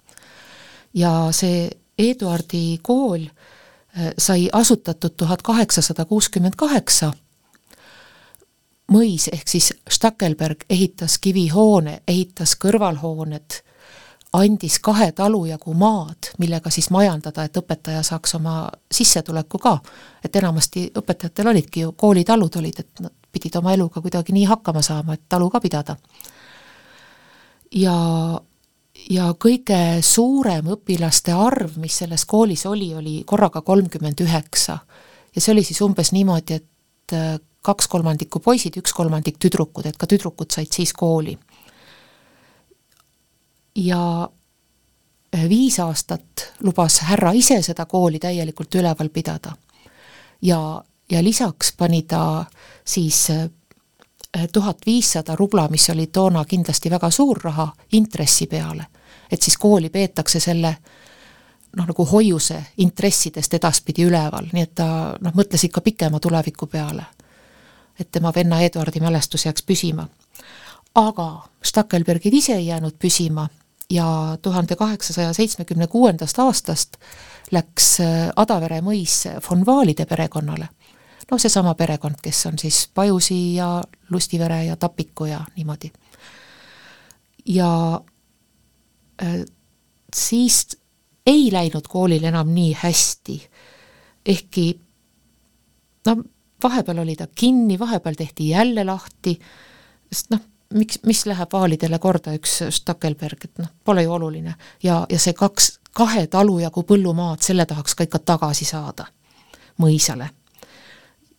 [0.95, 7.13] ja see Eduardi kool äh, sai asutatud tuhat kaheksasada kuuskümmend kaheksa,
[8.93, 13.63] mõis ehk siis Stackelberg ehitas kivihoone, ehitas kõrvalhooned
[14.33, 19.79] andis kahe talu jagu maad, millega siis majandada, et õpetaja saaks oma sissetuleku ka.
[20.25, 24.83] et enamasti õpetajatel olidki ju, koolitalud olid, et nad pidid oma eluga kuidagi nii hakkama
[24.83, 25.97] saama, et talu ka pidada.
[27.75, 27.97] ja,
[29.11, 34.79] ja kõige suurem õpilaste arv, mis selles koolis oli, oli korraga kolmkümmend üheksa.
[35.35, 39.97] ja see oli siis umbes niimoodi, et äh, kaks kolmandikku poisid, üks kolmandik tüdrukud, et
[39.97, 41.37] ka tüdrukud said siis kooli
[43.75, 44.29] ja
[45.35, 49.53] äh, viis aastat lubas härra ise seda kooli täielikult üleval pidada.
[50.43, 52.45] ja, ja lisaks pani ta
[52.85, 53.51] siis äh,
[54.53, 58.87] tuhat viissada rubla, mis oli toona kindlasti väga suur raha, intressi peale.
[59.31, 60.77] et siis kooli peetakse selle
[61.77, 67.05] noh, nagu hoiuse intressidest edaspidi üleval, nii et ta noh, mõtles ikka pikema tuleviku peale.
[67.99, 70.09] et tema venna Eduardi mälestus jääks püsima.
[70.95, 73.49] aga Stackelbergid ise ei jäänud püsima
[73.91, 76.97] ja tuhande kaheksasaja seitsmekümne kuuendast aastast
[77.51, 80.69] läks äh, Adavere mõis von Vaalide perekonnale.
[81.31, 85.93] no seesama perekond, kes on siis Pajusi ja Lustivere ja Tapiku ja niimoodi.
[87.47, 88.01] ja
[89.23, 89.45] äh,
[90.17, 90.77] siis
[91.27, 93.41] ei läinud koolil enam nii hästi,
[94.27, 94.81] ehkki
[96.07, 96.17] no
[96.63, 99.39] vahepeal oli ta kinni, vahepeal tehti jälle lahti,
[100.13, 100.41] sest noh,
[100.75, 104.55] miks, mis läheb vaalidele korda, üks Stackelberg, et noh, pole ju oluline.
[104.83, 109.07] ja, ja see kaks, kahe talu jagu põllumaad, selle tahaks ka ikka tagasi saada
[109.81, 110.31] mõisale.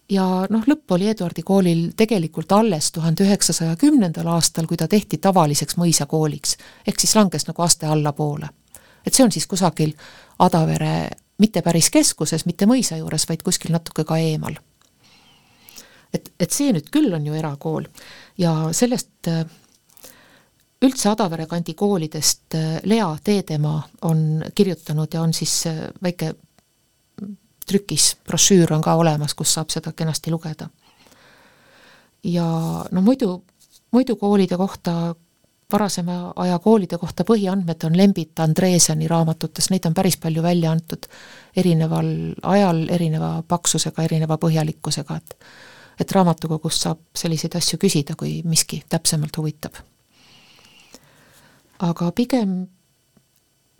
[0.10, 5.17] ja noh, lõpp oli Eduardi koolil tegelikult alles tuhande üheksasaja kümnendal aastal, kui ta tehti
[5.17, 8.50] tavaliseks mõisakooliks, ehk siis langes nagu aste allapoole.
[9.06, 9.94] et see on siis kusagil
[10.39, 14.56] Adavere mitte päris keskuses, mitte mõisa juures, vaid kuskil natuke ka eemal.
[16.13, 17.88] et, et see nüüd küll on ju erakool
[18.42, 19.46] ja sellest äh,
[20.82, 26.34] üldse Adavere kandi koolidest äh, Lea Teedemaa on kirjutanud ja on siis äh, väike
[27.68, 30.70] trükis, brošüür on ka olemas, kus saab seda kenasti lugeda.
[32.24, 32.46] ja
[32.92, 33.44] no muidu,
[33.92, 35.16] muidu koolide kohta
[35.72, 41.08] varasema aja koolide kohta põhiandmed on Lembit Andreeseni raamatutes, neid on päris palju välja antud
[41.56, 45.36] erineval ajal, erineva paksusega, erineva põhjalikkusega, et
[46.00, 49.74] et raamatukogust saab selliseid asju küsida, kui miski täpsemalt huvitab.
[51.82, 52.68] aga pigem,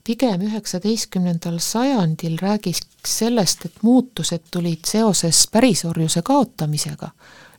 [0.04, 7.12] pigem üheksateistkümnendal sajandil räägiks sellest, et muutused tulid seoses pärisorjuse kaotamisega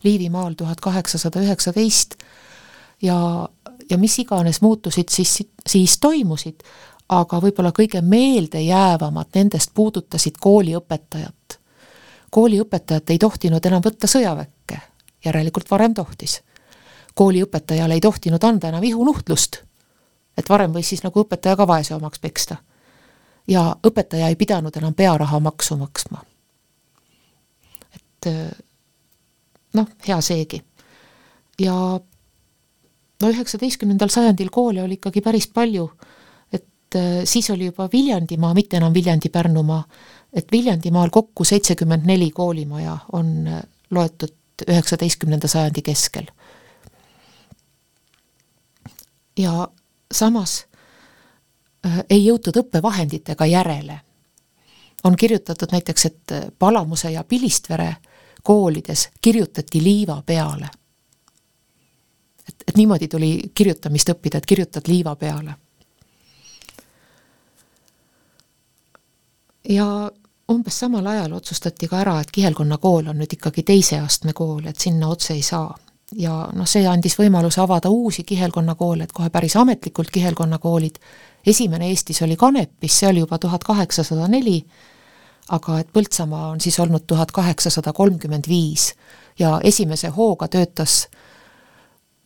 [0.02, 2.16] Liivimaal tuhat kaheksasada üheksateist
[3.02, 3.48] ja
[3.90, 6.62] ja mis iganes muutusid siis, siis toimusid,
[7.12, 11.34] aga võib-olla kõige meeldejäävamad nendest puudutasid kooliõpetajat.
[12.32, 14.80] Kooliõpetajat ei tohtinud enam võtta sõjaväkke,
[15.24, 16.40] järelikult varem tohtis.
[17.14, 19.56] kooliõpetajale ei tohtinud anda enam ihunuhtlust,
[20.38, 22.56] et varem võis siis nagu õpetaja ka vaese omaks peksta.
[23.48, 26.24] ja õpetaja ei pidanud enam pearaha maksu maksma.
[27.94, 28.30] et
[29.74, 30.62] noh, hea seegi.
[31.60, 31.74] ja
[33.22, 35.90] no üheksateistkümnendal sajandil koole oli ikkagi päris palju,
[36.52, 39.82] et äh, siis oli juba Viljandimaa, mitte enam Viljandi-Pärnumaa,
[40.32, 44.34] et Viljandimaal kokku seitsekümmend neli koolimaja on äh, loetud
[44.68, 46.26] üheksateistkümnenda sajandi keskel.
[49.38, 49.68] ja
[50.12, 50.66] samas
[51.86, 54.00] äh, ei jõutud õppevahenditega järele.
[55.04, 57.96] on kirjutatud näiteks, et Palamuse ja Pilistvere
[58.42, 60.68] koolides kirjutati liiva peale
[62.48, 65.54] et, et niimoodi tuli kirjutamist õppida, et kirjutad liiva peale.
[69.68, 70.10] ja
[70.52, 74.66] umbes samal ajal otsustati ka ära, et Kihelkonna kool on nüüd ikkagi teise astme kool,
[74.66, 75.74] et sinna otse ei saa.
[76.12, 80.98] ja noh, see andis võimaluse avada uusi Kihelkonna koole, et kohe päris ametlikult Kihelkonna koolid,
[81.46, 84.58] esimene Eestis oli Kanepis, see oli juba tuhat kaheksasada neli,
[85.48, 88.92] aga et Põltsamaa on siis olnud tuhat kaheksasada kolmkümmend viis.
[89.38, 91.06] Ja esimese hooga töötas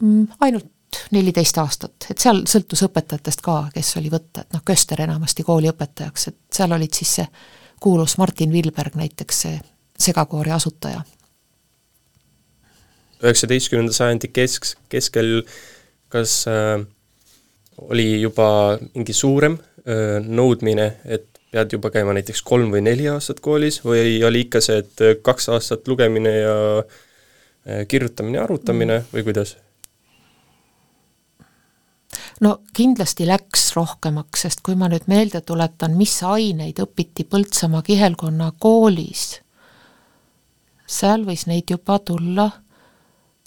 [0.03, 0.67] Mm, ainult
[1.13, 6.29] neliteist aastat, et seal sõltus õpetajatest ka, kes oli võtta, et noh, Köster enamasti kooliõpetajaks,
[6.29, 7.27] et seal olid siis see
[7.81, 9.61] kuulus Martin Vilberg näiteks, see
[9.99, 11.05] segakoori asutaja.
[13.23, 15.41] üheksateistkümnenda sajandi kesk, keskel
[16.13, 16.85] kas äh,
[17.89, 23.41] oli juba mingi suurem äh, nõudmine, et pead juba käima näiteks kolm või neli aastat
[23.41, 29.09] koolis või oli ikka see, et kaks aastat lugemine ja äh, kirjutamine, arutamine mm.
[29.15, 29.57] või kuidas?
[32.41, 38.51] No kindlasti läks rohkemaks, sest kui ma nüüd meelde tuletan, mis aineid õpiti Põltsamaa kihelkonna
[38.61, 39.41] koolis,
[40.87, 42.51] seal võis neid juba tulla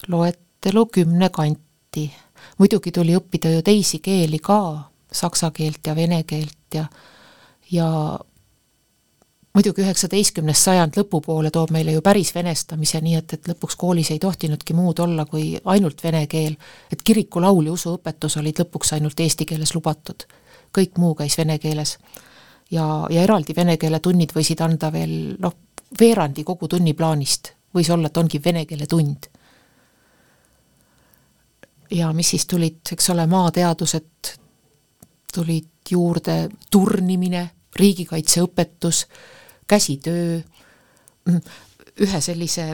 [0.08, 2.12] loetelu kümne kanti.
[2.58, 6.86] muidugi tuli õppida ju teisi keeli ka, saksa keelt ja vene keelt ja
[7.72, 8.20] ja
[9.60, 14.20] muidugi üheksateistkümnes sajand lõpupoole toob meile ju päris venestamise, nii et, et lõpuks koolis ei
[14.24, 16.54] tohtinudki muud olla kui ainult vene keel,
[16.92, 20.24] et kirikulaul ja usuõpetus olid lõpuks ainult eesti keeles lubatud.
[20.78, 21.98] kõik muu käis vene keeles.
[22.72, 25.56] ja, ja eraldi vene keele tunnid võisid anda veel noh,
[26.00, 29.28] veerandi kogu tunniplaanist, võis olla, et ongi vene keele tund.
[31.92, 34.32] ja mis siis tulid, eks ole, maateadused
[35.34, 39.04] tulid juurde, turnimine, riigikaitseõpetus
[39.70, 40.40] käsitöö,
[41.30, 41.42] mm,
[42.06, 42.66] ühe sellise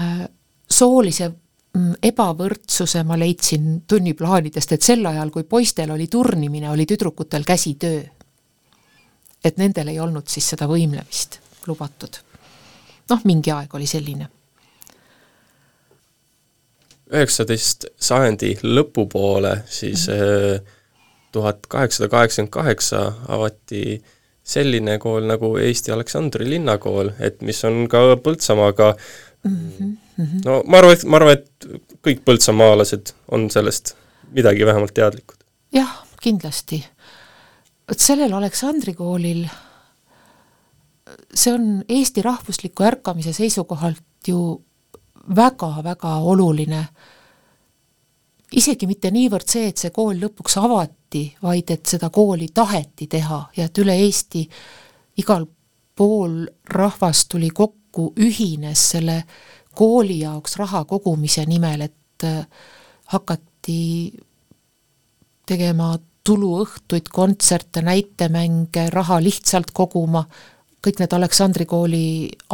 [0.00, 0.24] äh,
[0.70, 7.44] soolise mm, ebavõrdsuse ma leidsin tunniplaanidest, et sel ajal, kui poistel oli turnimine, oli tüdrukutel
[7.46, 8.02] käsitöö.
[9.44, 12.20] et nendel ei olnud siis seda võimlemist lubatud.
[13.10, 14.28] noh, mingi aeg oli selline.
[17.10, 20.60] üheksateist sajandi lõpupoole siis mhm.
[20.60, 20.78] äh,
[21.32, 24.19] tuhat kaheksasada kaheksakümmend kaheksa avati äh,
[24.50, 28.92] selline kool nagu Eesti Aleksandri linnakool, et mis on ka Põltsamaaga
[29.44, 30.44] mm -hmm.
[30.44, 31.68] no ma arvan, et, ma arvan, et
[32.06, 33.94] kõik põltsamaalased on sellest
[34.32, 35.36] midagi vähemalt teadlikud.
[35.72, 36.84] jah, kindlasti.
[37.88, 39.46] vot sellel Aleksandri koolil,
[41.34, 44.62] see on Eesti rahvusliku ärkamise seisukohalt ju
[45.36, 46.84] väga-väga oluline,
[48.52, 50.99] isegi mitte niivõrd see, et see kool lõpuks avati,
[51.42, 54.44] vaid et seda kooli taheti teha ja et üle Eesti
[55.18, 55.46] igal
[55.96, 59.24] pool rahvas tuli kokku, ühines selle
[59.74, 62.46] kooli jaoks raha kogumise nimel, et äh,
[63.12, 64.12] hakati
[65.46, 70.22] tegema tuluõhtuid, kontserte, näitemänge, raha lihtsalt koguma,
[70.80, 72.04] kõik need Aleksandri kooli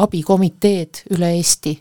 [0.02, 1.76] abikomiteed üle Eesti.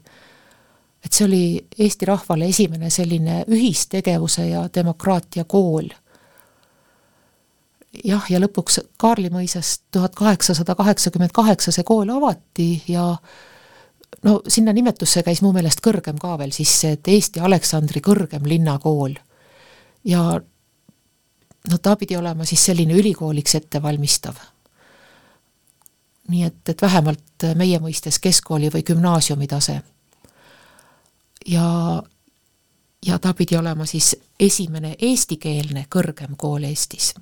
[1.05, 5.89] et see oli Eesti rahvale esimene selline ühistegevuse ja demokraatia kool.
[8.03, 13.15] Jah, ja lõpuks Kaarli mõisas tuhat kaheksasada kaheksakümmend kaheksa see kool avati ja
[14.23, 19.15] no sinna nimetusse käis mu meelest kõrgem ka veel sisse, et Eesti Aleksandri kõrgem linnakool.
[20.03, 20.41] ja
[21.69, 24.35] no ta pidi olema siis selline ülikooliks ettevalmistav.
[26.27, 29.81] nii et, et vähemalt meie mõistes keskkooli või gümnaasiumi tase.
[31.47, 32.03] ja,
[33.05, 37.13] ja ta pidi olema siis esimene eestikeelne kõrgem kool Eestis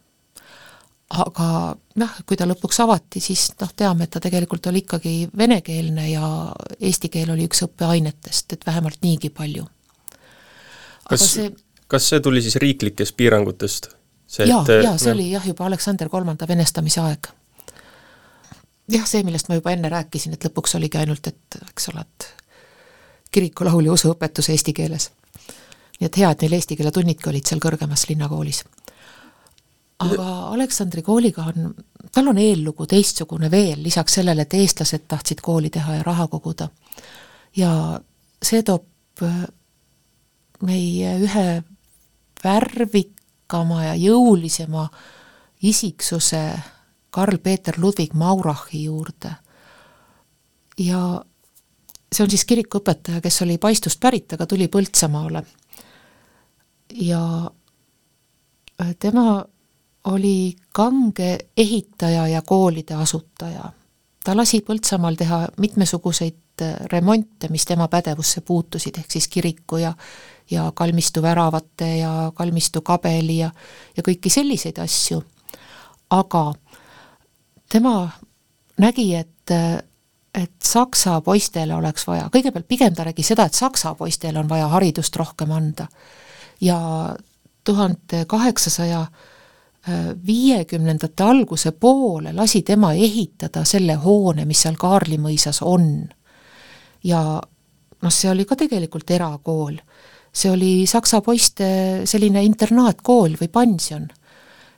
[1.10, 1.48] aga
[2.00, 6.30] noh, kui ta lõpuks avati, siis noh, teame, et ta tegelikult oli ikkagi venekeelne ja
[6.80, 9.68] eesti keel oli üks õppeainetest, et vähemalt niigi palju.
[11.10, 11.52] kas see
[11.94, 13.89] kas see tuli siis riiklikest piirangutest?
[14.39, 17.28] jaa, jaa, see oli jah, juba Aleksander Kolmanda venestamise aeg.
[18.96, 22.30] jah, see, millest ma juba enne rääkisin, et lõpuks oligi ainult, et eks ole, et
[23.34, 25.12] kirikulaul ja usuõpetus eesti keeles.
[26.00, 28.63] nii et hea, et neil eesti keele tunnidki olid seal kõrgemas linnakoolis
[29.99, 31.73] aga Aleksandri kooliga on,
[32.12, 36.69] tal on eellugu teistsugune veel, lisaks sellele, et eestlased tahtsid kooli teha ja raha koguda.
[37.56, 37.99] ja
[38.43, 39.43] see toob äh,
[40.62, 41.47] meie ühe
[42.43, 44.88] värvikama ja jõulisema
[45.62, 46.43] isiksuse
[47.13, 49.36] Karl-Peeter Ludwig Maurachi juurde.
[50.77, 51.23] ja
[52.13, 55.43] see on siis kirikuõpetaja, kes oli Paistust pärit, aga tuli Põltsamaale.
[56.93, 57.51] ja
[58.82, 59.45] äh, tema
[60.04, 63.72] oli kange ehitaja ja koolide asutaja.
[64.24, 69.94] ta lasi Põltsamaal teha mitmesuguseid äh, remonte, mis tema pädevusse puutusid, ehk siis kiriku ja
[70.52, 73.52] ja kalmistu väravate ja kalmistu kabeli ja,
[73.98, 75.24] ja kõiki selliseid asju.
[76.10, 76.54] aga
[77.70, 78.10] tema
[78.78, 79.52] nägi, et,
[80.34, 84.68] et saksa poistele oleks vaja, kõigepealt pigem ta nägi seda, et saksa poistele on vaja
[84.68, 85.88] haridust rohkem anda.
[86.62, 87.16] ja
[87.63, 89.06] tuhande kaheksasaja
[90.26, 96.08] viiekümnendate alguse poole lasi tema ehitada selle hoone, mis seal Kaarli mõisas on.
[97.04, 97.19] ja
[98.04, 99.76] noh, see oli ka tegelikult erakool.
[100.34, 101.67] see oli saksa poiste
[102.10, 104.08] selline internaatkool või pansion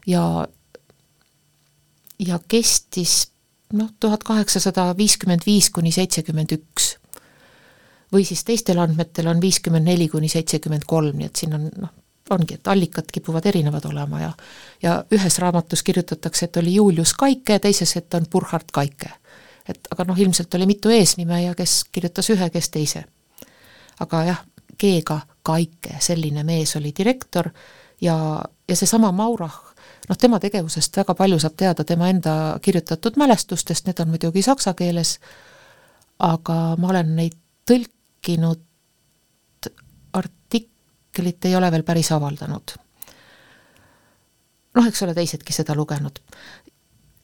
[0.07, 0.47] ja,
[2.19, 3.31] ja kestis
[3.73, 6.95] noh, tuhat kaheksasada viiskümmend viis kuni seitsekümmend üks.
[8.13, 11.93] või siis teistel andmetel on viiskümmend neli kuni seitsekümmend kolm, nii et siin on noh,
[12.29, 14.31] ongi, et allikad kipuvad erinevad olema ja
[14.83, 19.09] ja ühes raamatus kirjutatakse, et oli Julius Kaike, teises, et on Burkhard Kaike.
[19.69, 23.03] et aga noh, ilmselt oli mitu eesnime ja kes kirjutas ühe, kes teise.
[23.99, 24.43] aga jah,
[24.79, 27.49] G-ga Kaike, selline mees oli direktor
[28.01, 29.73] ja, ja seesama Maurach,
[30.09, 34.73] noh tema tegevusest väga palju saab teada tema enda kirjutatud mälestustest, need on muidugi saksa
[34.73, 35.19] keeles,
[36.19, 37.37] aga ma olen neid
[37.69, 38.61] tõlkinud
[41.15, 42.75] artiklit ei ole veel päris avaldanud.
[44.75, 46.19] noh, eks ole teisedki seda lugenud.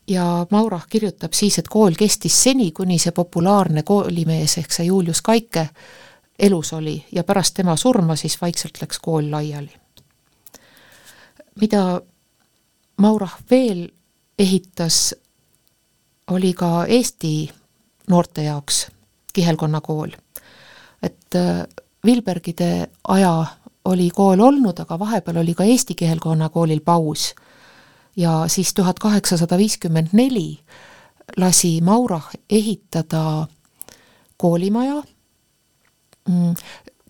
[0.08, 5.22] ja Maurah kirjutab siis, et kool kestis seni, kuni see populaarne koolimees ehk see Julius
[5.22, 5.68] Kaike
[6.40, 9.76] elus oli ja pärast tema surma siis vaikselt läks kool laiali.
[11.62, 12.02] mida
[12.98, 13.90] Maurah veel
[14.40, 15.16] ehitas,
[16.28, 17.50] oli ka Eesti
[18.08, 18.88] noorte jaoks
[19.34, 20.12] kihelkonna kool.
[21.04, 21.68] et äh,
[22.06, 23.46] Vilbergide aja
[23.86, 27.36] oli kool olnud, aga vahepeal oli ka eesti keelkonna koolil paus.
[28.16, 30.60] ja siis tuhat kaheksasada viiskümmend neli
[31.38, 33.48] lasi Maurah ehitada
[34.38, 35.04] koolimaja,
[36.30, 36.56] mm,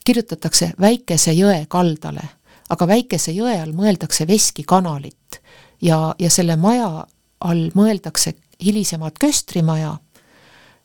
[0.06, 2.22] kirjutatakse Väikese jõe kaldale,
[2.70, 5.42] aga Väikese jõe all mõeldakse Veski kanalit
[5.82, 7.08] ja, ja selle maja
[7.40, 9.98] all mõeldakse hilisemat köstrimaja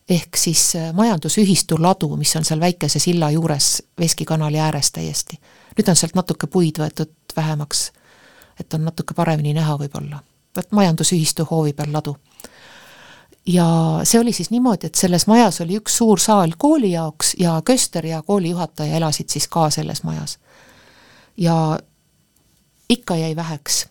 [0.09, 5.41] ehk siis majandusühistu ladu, mis on seal väikese silla juures Veski kanali ääres täiesti
[5.77, 7.91] nüüd on sealt natuke puid võetud vähemaks,
[8.61, 10.23] et on natuke paremini näha võib-olla.
[10.57, 12.17] et majandusühistu hoovi peal ladu.
[13.47, 13.67] ja
[14.05, 18.07] see oli siis niimoodi, et selles majas oli üks suur saal kooli jaoks ja köster
[18.07, 20.39] ja koolijuhataja elasid siis ka selles majas.
[21.37, 21.79] ja
[22.89, 23.87] ikka jäi väheks.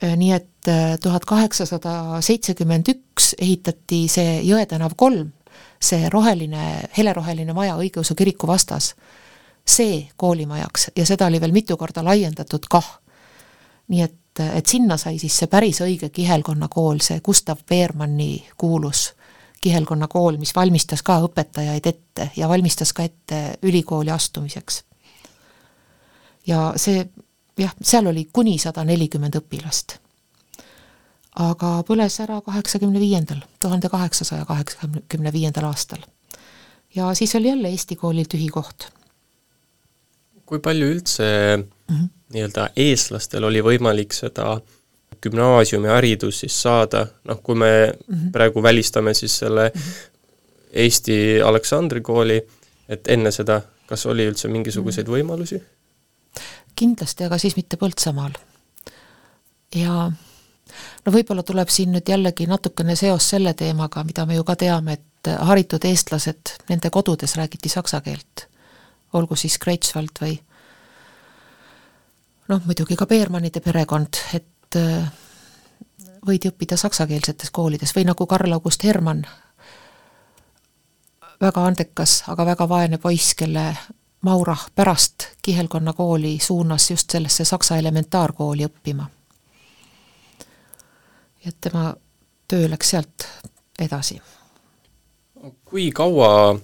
[0.00, 0.68] Nii et
[1.02, 5.32] tuhat kaheksasada seitsekümmend üks ehitati see Jõe tänav kolm,
[5.80, 8.94] see roheline, heleroheline maja õigeusu kiriku vastas,
[9.66, 12.88] see koolimajaks ja seda oli veel mitu korda laiendatud kah.
[13.90, 19.10] nii et, et sinna sai siis see päris õige kihelkonna kool, see Gustav Beermanni kuulus
[19.60, 24.84] kihelkonna kool, mis valmistas ka õpetajaid ette ja valmistas ka ette ülikooli astumiseks.
[26.46, 27.04] ja see
[27.60, 29.98] jah, seal oli kuni sada nelikümmend õpilast.
[31.40, 36.02] aga põles ära kaheksakümne viiendal, tuhande kaheksasaja kaheksakümne viiendal aastal.
[36.94, 38.88] ja siis oli jälle Eesti koolil tühi koht.
[40.46, 41.24] kui palju üldse
[41.56, 42.08] mm -hmm.
[42.32, 44.60] nii-öelda eestlastel oli võimalik seda
[45.22, 48.32] gümnaasiumiharidus siis saada, noh kui me mm -hmm.
[48.32, 50.10] praegu välistame siis selle mm -hmm.
[50.72, 52.46] Eesti Aleksandri kooli,
[52.88, 55.18] et enne seda, kas oli üldse mingisuguseid mm -hmm.
[55.18, 55.62] võimalusi?
[56.80, 58.34] Kindlasti, aga siis mitte Põltsamaal.
[59.76, 60.10] ja
[61.04, 64.98] no võib-olla tuleb siin nüüd jällegi natukene seos selle teemaga, mida me ju ka teame,
[64.98, 68.46] et haritud eestlased, nende kodudes räägiti saksa keelt,
[69.12, 70.38] olgu siis Greifswald või
[72.50, 75.10] noh, muidugi ka Beermannide perekond, et äh,
[76.26, 79.26] võid õppida saksakeelsetes koolides või nagu Karl August Hermann,
[81.40, 83.70] väga andekas, aga väga vaene poiss, kelle
[84.20, 89.06] Maurah pärast kihelkonna kooli suunas just sellesse saksa elementaarkooli õppima.
[91.46, 91.94] et tema
[92.48, 93.26] töö läks sealt
[93.78, 94.20] edasi.
[95.64, 96.58] kui kaua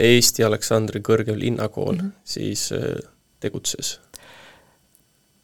[0.00, 2.12] Eesti Aleksandri Kõrgem Linnakool mm -hmm.
[2.24, 3.10] siis äh,
[3.40, 4.00] tegutses?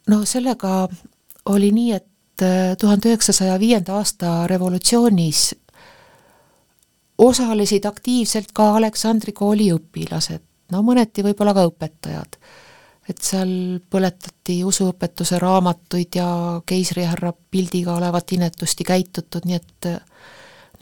[0.07, 0.89] no sellega
[1.45, 5.55] oli nii, et äh, tuhande üheksasaja viienda aasta revolutsioonis
[7.17, 10.41] osalesid aktiivselt ka Aleksandri kooli õpilased,
[10.71, 12.37] no mõneti võib-olla ka õpetajad.
[13.09, 16.27] et seal põletati usuõpetuse raamatuid ja
[16.65, 19.89] keisrihärra pildiga olevat inetusti käitutud, nii et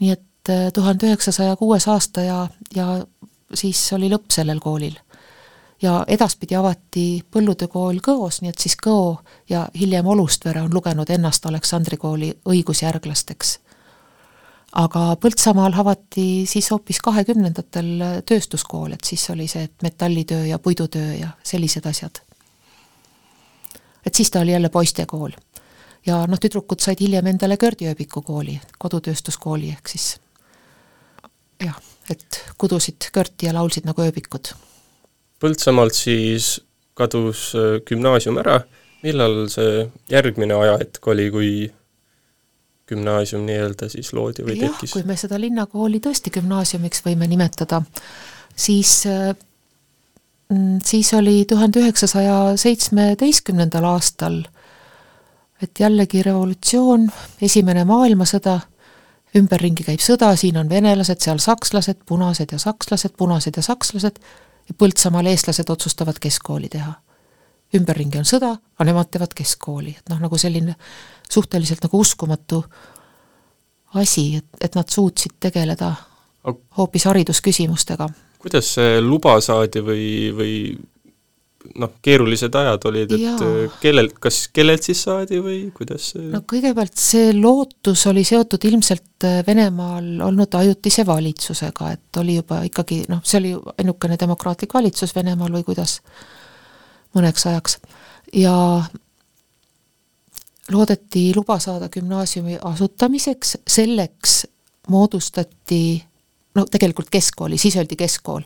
[0.00, 2.40] nii et äh, tuhande üheksasaja kuues aasta ja,
[2.74, 2.88] ja
[3.54, 4.96] siis oli lõpp sellel koolil
[5.82, 11.10] ja edaspidi avati Põllude kool Kõos, nii et siis Kõo ja hiljem Olustvere on lugenud
[11.10, 13.58] ennast Aleksandri kooli õigusjärglasteks.
[14.72, 21.14] Aga Põltsamaal avati siis hoopis kahekümnendatel tööstuskool, et siis oli see, et metallitöö ja puidutöö
[21.18, 22.20] ja sellised asjad.
[24.06, 25.30] et siis ta oli jälle poistekool.
[26.06, 30.20] ja noh, tüdrukud said hiljem endale kördiööbiku kooli, kodutööstuskooli, ehk siis
[31.60, 34.54] jah, et kudusid körti ja laulsid nagu ööbikud
[35.40, 36.60] Põltsamaalt siis
[36.94, 38.58] kadus äh, gümnaasium ära,
[39.02, 41.52] millal see järgmine ajahetk oli, kui
[42.90, 44.94] gümnaasium nii-öelda siis loodi või jah, tekkis?
[44.96, 47.82] kui me seda linnakooli tõesti gümnaasiumiks võime nimetada,
[48.56, 54.42] siis mm, siis oli tuhande üheksasaja seitsmeteistkümnendal aastal,
[55.62, 57.06] et jällegi revolutsioon,
[57.42, 58.58] esimene maailmasõda,
[59.36, 64.18] ümberringi käib sõda, siin on venelased, seal sakslased, punased ja sakslased, punased ja sakslased,
[64.68, 66.92] ja Põltsamaal eestlased otsustavad keskkooli teha.
[67.74, 70.74] ümberringi on sõda, aga nemad teevad keskkooli, et noh, nagu selline
[71.30, 72.62] suhteliselt nagu uskumatu
[73.94, 75.94] asi, et, et nad suutsid tegeleda
[76.78, 78.08] hoopis haridusküsimustega.
[78.40, 80.06] kuidas see luba saadi või,
[80.36, 80.54] või
[81.80, 86.42] noh, keerulised ajad olid, et äh, kellelt, kas kellelt siis saadi või kuidas see no
[86.48, 93.02] kõigepealt see lootus oli seotud ilmselt äh, Venemaal olnud ajutise valitsusega, et oli juba ikkagi
[93.12, 95.98] noh, see oli ainukene demokraatlik valitsus Venemaal või kuidas,
[97.16, 97.78] mõneks ajaks.
[98.40, 98.56] ja
[100.72, 104.46] loodeti luba saada gümnaasiumi asutamiseks, selleks
[104.88, 106.02] moodustati
[106.54, 108.42] no tegelikult keskkooli, siis öeldi keskkool,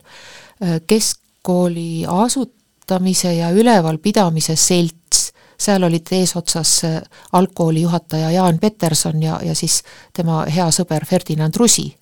[0.87, 7.01] keskkooli asut-, kasutamise ja ülevalpidamise selts, seal olid eesotsas äh,
[7.31, 11.95] algkooli juhataja Jaan Peterson ja, ja siis tema hea sõber Ferdinand Rusi,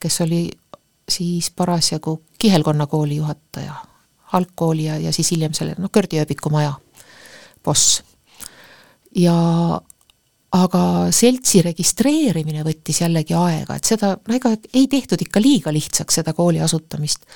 [0.00, 0.50] kes oli
[1.08, 3.74] siis parasjagu Kihelkonna kooli juhataja,
[4.32, 6.74] algkooli ja, ja siis hiljem selle noh, Kördi ööbiku maja
[7.64, 8.02] boss.
[9.16, 9.36] Ja
[10.56, 16.20] aga seltsi registreerimine võttis jällegi aega, et seda, no ega ei tehtud ikka liiga lihtsaks,
[16.20, 17.26] seda kooli asutamist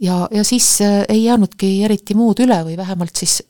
[0.00, 3.40] ja, ja siis äh, ei jäänudki eriti muud üle või vähemalt siis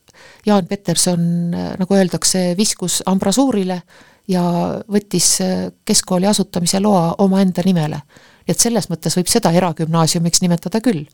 [0.45, 3.81] Jaan Peterson, äh, nagu öeldakse, viskus ambrasuurile
[4.27, 4.43] ja
[4.91, 8.01] võttis äh, keskkooli asutamise loa omaenda nimele.
[8.47, 11.05] nii et selles mõttes võib seda eragümnaasiumiks nimetada küll,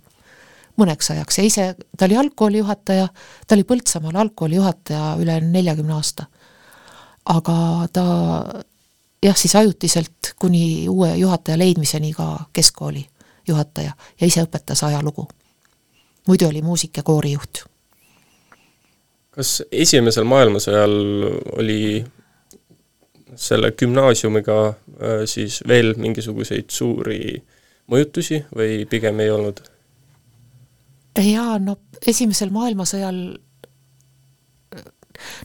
[0.77, 3.07] mõneks ajaks ja ise, ta oli algkooli juhataja,
[3.47, 6.25] ta oli Põltsamaal algkooli juhataja üle neljakümne aasta.
[7.27, 8.03] Aga ta
[9.23, 13.05] jah, siis ajutiselt kuni uue juhataja leidmiseni ka keskkooli
[13.47, 15.27] juhataja ja ise õpetas ajalugu.
[16.27, 17.63] muidu oli muusik- ja koorijuht.
[19.31, 20.91] kas Esimesel maailmasõjal
[21.57, 22.05] oli
[23.35, 24.75] selle gümnaasiumiga äh,
[25.25, 27.43] siis veel mingisuguseid suuri
[27.91, 29.61] mõjutusi või pigem ei olnud?
[31.17, 33.21] jaa, no Esimesel maailmasõjal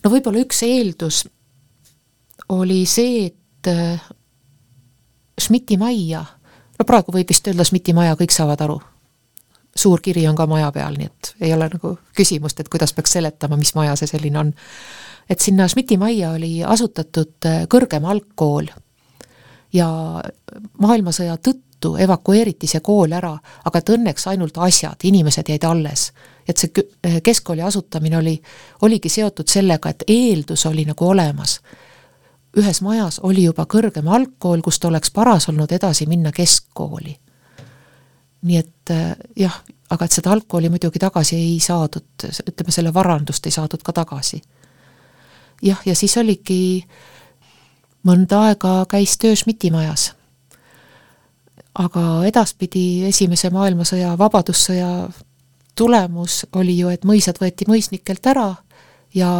[0.05, 1.25] no võib-olla üks eeldus
[2.59, 4.01] oli see, et äh,
[5.41, 6.25] Schmidti majja,
[6.79, 8.81] no praegu võib vist öelda Schmidti maja, kõik saavad aru.
[9.77, 13.15] suur kiri on ka maja peal, nii et ei ole nagu küsimust, et kuidas peaks
[13.17, 14.55] seletama, mis maja see selline on.
[15.31, 18.69] et sinna Schmidti majja oli asutatud äh, kõrgem algkool
[19.73, 19.89] ja
[20.79, 23.33] maailmasõja tõttu evakueeriti see kool ära,
[23.65, 26.11] aga et õnneks ainult asjad, inimesed jäid alles
[26.49, 28.35] et see keskkooli asutamine oli,
[28.83, 31.61] oligi seotud sellega, et eeldus oli nagu olemas.
[32.57, 37.17] Ühes majas oli juba kõrgem algkool, kust oleks paras olnud edasi minna keskkooli.
[38.43, 43.47] nii et äh, jah, aga et seda algkooli muidugi tagasi ei saadud, ütleme selle varandust
[43.47, 44.43] ei saadud ka tagasi.
[45.63, 46.87] jah, ja siis oligi,
[48.07, 50.13] mõnda aega käis töö Schmidti majas
[51.79, 55.09] aga edaspidi Esimese maailmasõja, Vabadussõja
[55.79, 58.51] tulemus oli ju, et mõisad võeti mõisnikelt ära
[59.15, 59.31] ja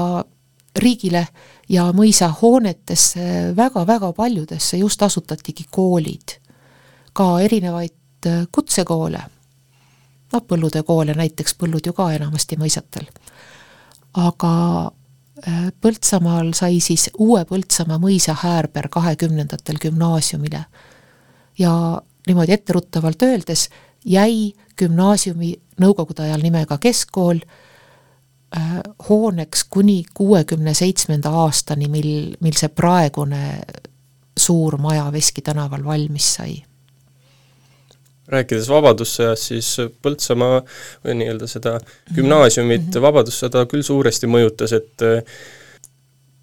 [0.79, 1.27] riigile
[1.69, 6.39] ja mõisa hoonetesse väga-väga paljudesse just asutatigi koolid.
[7.13, 9.21] ka erinevaid äh, kutsekoole,
[10.33, 13.07] noh, põllutöökoole näiteks, põllud ju ka enamasti mõisatel.
[14.15, 14.53] aga
[15.49, 20.65] äh, Põltsamaal sai siis uue Põltsamaa mõisa häärber kahekümnendatel gümnaasiumile
[21.59, 23.69] ja niimoodi etteruttavalt öeldes
[24.05, 27.43] jäi gümnaasiumi nõukogude ajal nimega keskkool
[29.09, 33.63] hooneks kuni kuuekümne seitsmenda aastani, mil, mil see praegune
[34.39, 36.63] suur maja Veski tänaval valmis sai.
[38.33, 39.69] rääkides Vabadussõjast, siis
[40.03, 40.63] Põltsamaa
[41.05, 41.79] või nii-öelda seda
[42.15, 43.03] gümnaasiumit mm -hmm.
[43.03, 45.25] Vabadussõda küll suuresti mõjutas, et äh,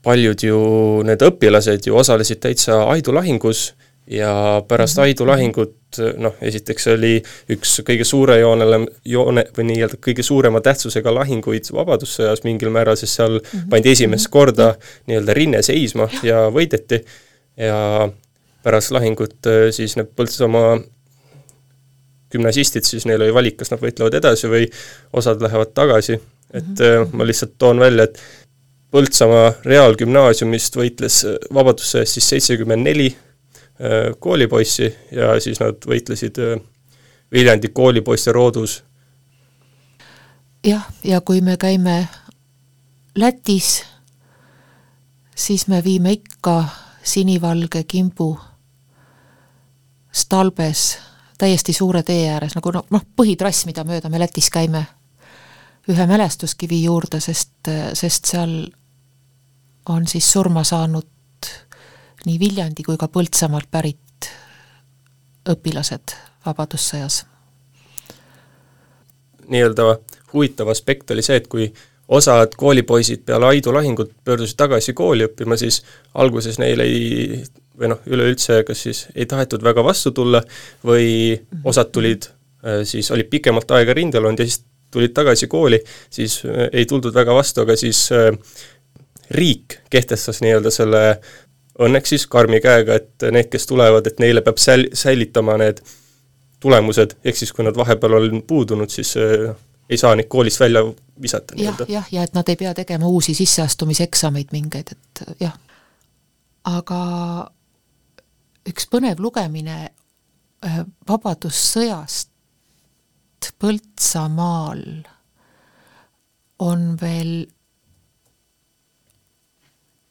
[0.03, 0.59] paljud ju,
[1.03, 3.73] need õpilased ju osalesid täitsa Aidu lahingus
[4.09, 5.03] ja pärast mhm.
[5.03, 7.15] Aidu lahingut noh, esiteks oli
[7.53, 8.79] üks kõige suurejoonele,
[9.09, 13.69] joone või nii-öelda kõige suurema tähtsusega lahinguid Vabadussõjas mingil määral, sest seal mm -hmm.
[13.69, 14.33] pandi esimest mhm.
[14.33, 14.73] korda
[15.09, 17.03] nii-öelda rinne seisma ja võideti
[17.57, 18.09] ja
[18.63, 20.79] pärast lahingut äh, siis need Põltsamaa
[22.29, 24.67] gümnasistid, siis neil oli valik, kas nad võitlevad edasi või
[25.13, 26.19] osad lähevad tagasi,
[26.53, 27.09] et mm -hmm.
[27.13, 28.21] ma lihtsalt toon välja, et
[28.91, 33.28] Põltsamaa Reaalgümnaasiumist võitles Vabadussõjas siis seitsekümmend neli Äh,
[34.19, 36.61] koolipoissi ja siis nad võitlesid äh,
[37.31, 38.83] Viljandi koolipoiste roodus.
[40.67, 42.07] jah, ja kui me käime
[43.15, 43.83] Lätis,
[45.35, 46.63] siis me viime ikka
[47.03, 48.39] sinivalge kimbu
[50.11, 50.97] Stalbes
[51.37, 54.83] täiesti suure tee ääres, nagu noh, noh, põhitrass, mida mööda me Lätis käime,
[55.89, 58.57] ühe mälestuskivi juurde, sest, sest seal
[59.89, 61.07] on siis surma saanud
[62.25, 64.31] nii Viljandi kui ka Põltsamaalt pärit
[65.49, 66.15] õpilased
[66.45, 67.25] Vabadussõjas.
[69.49, 69.99] nii-öelda
[70.33, 71.71] huvitav aspekt oli see, et kui
[72.07, 75.81] osad koolipoisid peale Aidu lahingut pöördusid tagasi kooli õppima, siis
[76.13, 77.43] alguses neil ei
[77.79, 80.41] või noh, üleüldse kas siis ei tahetud väga vastu tulla
[80.85, 82.27] või osad tulid,
[82.65, 86.85] äh, siis olid pikemalt aega rindel olnud ja siis tulid tagasi kooli, siis äh, ei
[86.89, 88.33] tuldud väga vastu, aga siis äh,
[89.31, 91.03] riik kehtestas nii-öelda selle
[91.79, 95.81] õnneks siis karmi käega, et need, kes tulevad, et neile peab säil-, säilitama need
[96.59, 99.53] tulemused, ehk siis kui nad vahepeal on puudunud, siis äh,
[99.89, 100.83] ei saa neid koolist välja
[101.21, 105.55] visata jah, jah, ja et nad ei pea tegema uusi sisseastumiseksameid mingeid, et jah.
[106.67, 106.99] aga
[108.69, 112.29] üks põnev lugemine äh, Vabadussõjast
[113.59, 114.83] Põltsamaal
[116.63, 117.31] on veel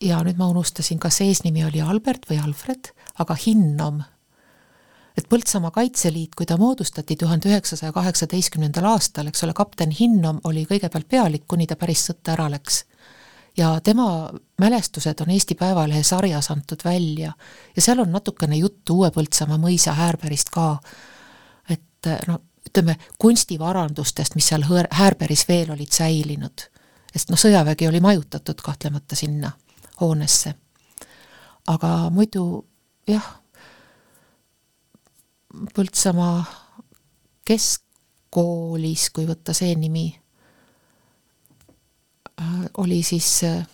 [0.00, 4.02] ja nüüd ma unustasin, kas eesnimi oli Albert või Alfred, aga Hinnom.
[5.18, 10.62] et Põltsamaa Kaitseliit, kui ta moodustati tuhande üheksasaja kaheksateistkümnendal aastal, eks ole, kapten Hinnom oli
[10.66, 12.84] kõigepealt pealik, kuni ta päris sõtta ära läks.
[13.56, 17.32] ja tema mälestused on Eesti Päevalehe sarjas antud välja
[17.76, 20.78] ja seal on natukene juttu Uue-Põltsamaa mõisa Häärberist ka,
[21.68, 22.38] et no
[22.68, 26.70] ütleme, kunstivarandustest, mis seal Häärberis veel olid säilinud.
[27.12, 29.50] sest noh, sõjavägi oli majutatud kahtlemata sinna
[30.00, 30.54] hoonesse.
[31.66, 32.66] aga muidu
[33.08, 33.34] jah,
[35.74, 36.44] Põltsamaa
[37.48, 40.04] keskkoolis, kui võtta see nimi,
[42.38, 43.64] äh, oli siis äh,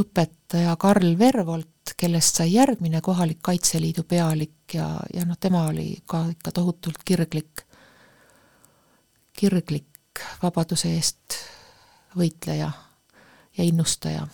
[0.00, 6.24] õpetaja Karl Vervolt, kellest sai järgmine kohalik Kaitseliidu pealik ja, ja noh, tema oli ka
[6.32, 7.62] ikka tohutult kirglik,
[9.36, 11.38] kirglik vabaduse eest
[12.16, 12.72] võitleja
[13.58, 14.26] ja innustaja.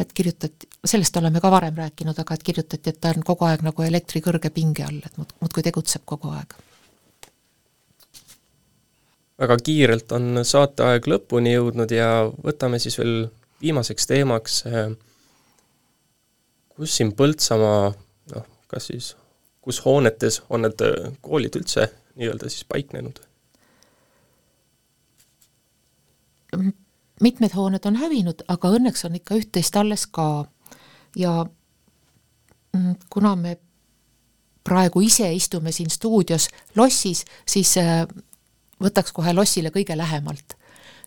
[0.00, 3.62] et kirjutati, sellest oleme ka varem rääkinud, aga et kirjutati, et ta on kogu aeg
[3.62, 6.54] nagu elektri kõrge pinge all, et muudkui tegutseb kogu aeg.
[9.42, 12.08] väga kiirelt on saateaeg lõpuni jõudnud ja
[12.44, 13.28] võtame siis veel
[13.60, 14.94] viimaseks teemaks, eh,
[16.76, 17.92] kus siin Põltsamaa
[18.34, 19.16] noh, kas siis,
[19.60, 20.82] kus hoonetes on need
[21.20, 23.20] koolid üldse nii-öelda siis paiknenud?
[27.22, 30.46] Mitmed hooned on hävinud, aga õnneks on ikka üht-teist alles ka.
[31.16, 31.44] ja
[32.72, 33.56] mm, kuna me
[34.64, 38.06] praegu ise istume siin stuudios lossis, siis äh,
[38.82, 40.56] võtaks kohe lossile kõige lähemalt.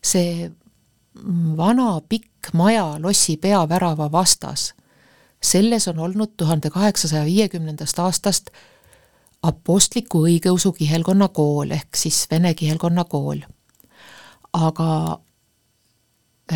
[0.03, 4.73] see mm, vana pikk maja lossi peavärava vastas,
[5.41, 8.49] selles on olnud tuhande kaheksasaja viiekümnendast aastast
[9.45, 13.43] Apostliku õigeusu kihelkonna kool ehk siis vene kihelkonna kool.
[14.53, 15.19] aga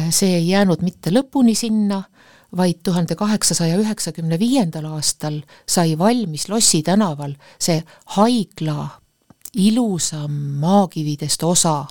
[0.09, 2.03] see ei jäänud mitte lõpuni sinna,
[2.57, 7.83] vaid tuhande kaheksasaja üheksakümne viiendal aastal sai valmis Lossi tänaval see
[8.17, 8.87] haigla
[9.53, 10.31] ilusam
[10.61, 11.85] maakividest osa.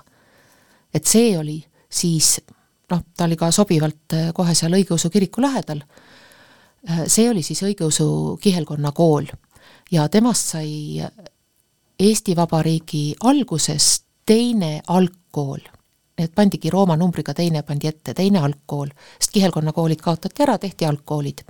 [0.94, 2.40] et see oli siis
[2.90, 5.82] noh, ta oli ka sobivalt äh, kohe seal õigeusu kiriku lähedal,
[6.88, 9.26] äh, see oli siis õigeusu kihelkonna kool
[9.90, 11.04] ja temast sai
[11.98, 15.60] Eesti Vabariigi alguses teine algkool
[16.18, 21.44] need pandigi Rooma numbriga, teine pandi ette, teine algkool, sest kihelkonnakoolid kaotati ära, tehti algkoolid.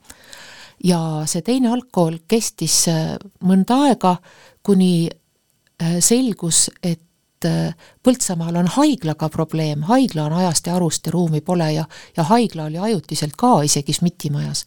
[0.84, 4.16] ja see teine algkool kestis äh, mõnda aega,
[4.62, 11.12] kuni äh, selgus, et äh, Põltsamaal on haiglaga probleem, haigla on ajast ja arust ja
[11.12, 11.84] ruumi pole ja,
[12.16, 14.66] ja haigla oli ajutiselt ka isegi SMIT-i majas.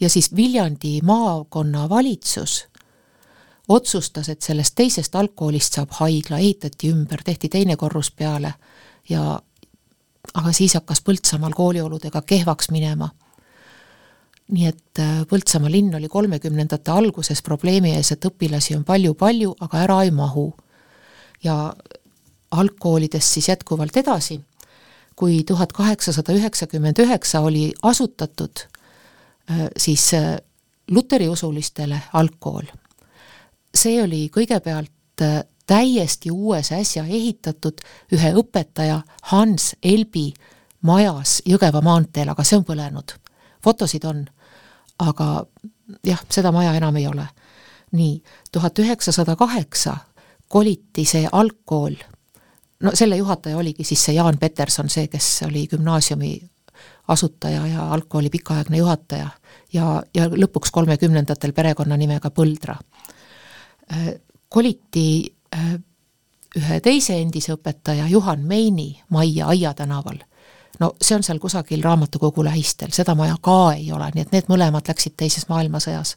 [0.00, 2.66] ja siis Viljandi maakonnavalitsus
[3.68, 8.54] otsustas, et sellest teisest algkoolist saab haigla, ehitati ümber, tehti teine korrus peale
[9.08, 9.40] ja
[10.34, 13.10] aga siis hakkas Põltsamaal koolioludega kehvaks minema.
[14.52, 19.82] nii et äh, Põltsamaa linn oli kolmekümnendate alguses probleemi ees, et õpilasi on palju-palju, aga
[19.86, 20.52] ära ei mahu.
[21.44, 21.72] ja
[22.50, 24.40] algkoolidest siis jätkuvalt edasi,
[25.16, 28.66] kui tuhat kaheksasada üheksakümmend üheksa oli asutatud
[29.50, 30.36] äh, siis äh,
[30.90, 32.66] luteriusulistele algkool.
[33.74, 35.22] see oli kõigepealt
[35.66, 37.80] täiesti uues äsja ehitatud
[38.12, 39.00] ühe õpetaja
[39.32, 40.32] Hans Elbi
[40.82, 43.14] majas Jõgeva maanteel, aga see on põlenud.
[43.62, 44.24] fotosid on,
[44.98, 45.46] aga
[46.06, 47.26] jah, seda maja enam ei ole.
[47.92, 49.96] nii, tuhat üheksasada kaheksa
[50.48, 51.94] koliti see algkool,
[52.80, 56.32] no selle juhataja oligi siis see Jaan Peterson, see, kes oli gümnaasiumi
[57.08, 59.28] asutaja ja algkooli pikaaegne juhataja
[59.72, 62.76] ja, ja lõpuks kolmekümnendatel perekonnanimega Põldra.
[64.48, 65.06] Koliti
[66.56, 70.18] ühe teise endise õpetaja, Juhan Meini majja Aia tänaval.
[70.80, 74.48] no see on seal kusagil raamatukogu lähistel, seda maja ka ei ole, nii et need
[74.48, 76.16] mõlemad läksid Teises maailmasõjas.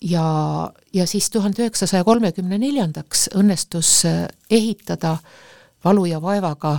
[0.00, 5.16] ja, ja siis tuhande üheksasaja kolmekümne neljandaks õnnestus äh, ehitada
[5.84, 6.78] valu ja vaevaga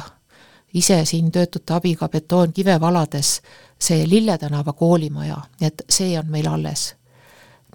[0.73, 3.41] ise siin töötute abiga betoonkive valades
[3.79, 6.93] see Lille tänava koolimaja, nii et see on meil alles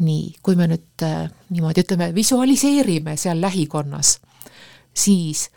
[0.01, 4.19] nii, kui me nüüd äh, niimoodi ütleme, visualiseerime seal lähikonnas,
[4.95, 5.51] siis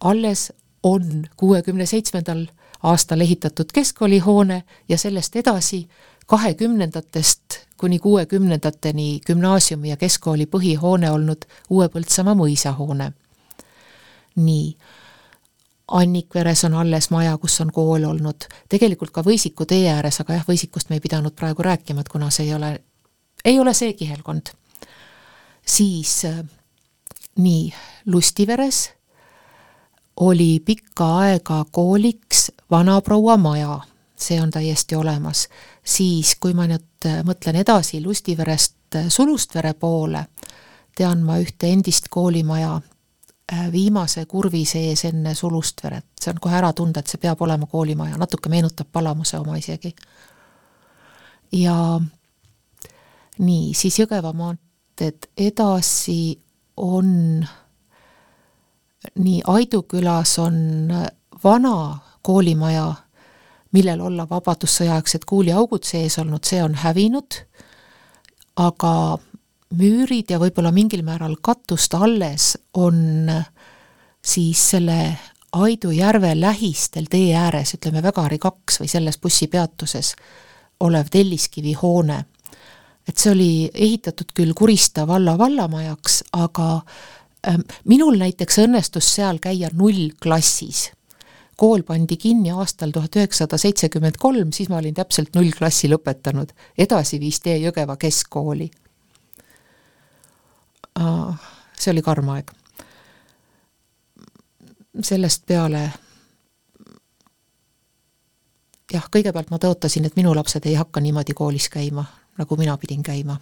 [0.00, 2.46] alles on kuuekümne seitsmendal
[2.82, 5.88] aastal ehitatud keskkoolihoone ja sellest edasi
[6.26, 13.12] kahekümnendatest kuni kuuekümnendateni gümnaasiumi ja keskkooli põhihoone olnud Uue Põltsamaa mõisahoone.
[14.36, 14.76] nii,
[15.88, 20.44] Annikveres on alles maja, kus on kool olnud, tegelikult ka Võisiku tee ääres, aga jah,
[20.48, 22.80] Võisikust me ei pidanud praegu rääkima, et kuna see ei ole
[23.44, 24.46] ei ole see kihelkond.
[25.66, 26.44] siis äh,
[27.36, 27.74] nii,
[28.06, 28.92] Lustiveres
[30.16, 33.80] oli pikka aega kooliks vanaproua maja,
[34.16, 35.48] see on täiesti olemas.
[35.84, 40.26] siis, kui ma nüüd äh, mõtlen edasi Lustiverest äh, Sulustvere poole,
[40.96, 42.80] tean ma ühte endist koolimaja
[43.72, 48.18] viimase kurvi sees enne Sulustveret, see on kohe ära tunda, et see peab olema koolimaja,
[48.20, 49.94] natuke meenutab Palamuse oma isegi.
[51.52, 52.00] ja
[53.38, 56.38] nii, siis Jõgeva maanteed edasi
[56.76, 57.44] on
[59.18, 60.88] nii Aidu külas on
[61.44, 62.92] vana koolimaja,
[63.72, 67.40] millel olla vabadussõjaaegsed kuuliaugud sees olnud, see on hävinud,
[68.58, 68.92] aga
[69.78, 73.28] müürid ja võib-olla mingil määral katust alles on
[74.24, 75.00] siis selle
[75.52, 80.12] Aidu järve lähistel tee ääres, ütleme Vägari kaks või selles bussipeatuses
[80.84, 82.24] olev telliskivi hoone
[83.08, 86.82] et see oli ehitatud küll Kurista valla vallamajaks, aga
[87.46, 90.90] Ähm, minul näiteks õnnestus seal käia nullklassis.
[91.58, 96.50] kool pandi kinni aastal tuhat üheksasada seitsekümmend kolm, siis ma olin täpselt nullklassi lõpetanud.
[96.78, 98.70] edasi viis tee Jõgeva keskkooli.
[101.78, 102.50] see oli karm aeg.
[105.02, 105.92] sellest peale
[108.92, 112.04] jah, kõigepealt ma tõotasin, et minu lapsed ei hakka niimoodi koolis käima,
[112.38, 113.38] nagu mina pidin käima.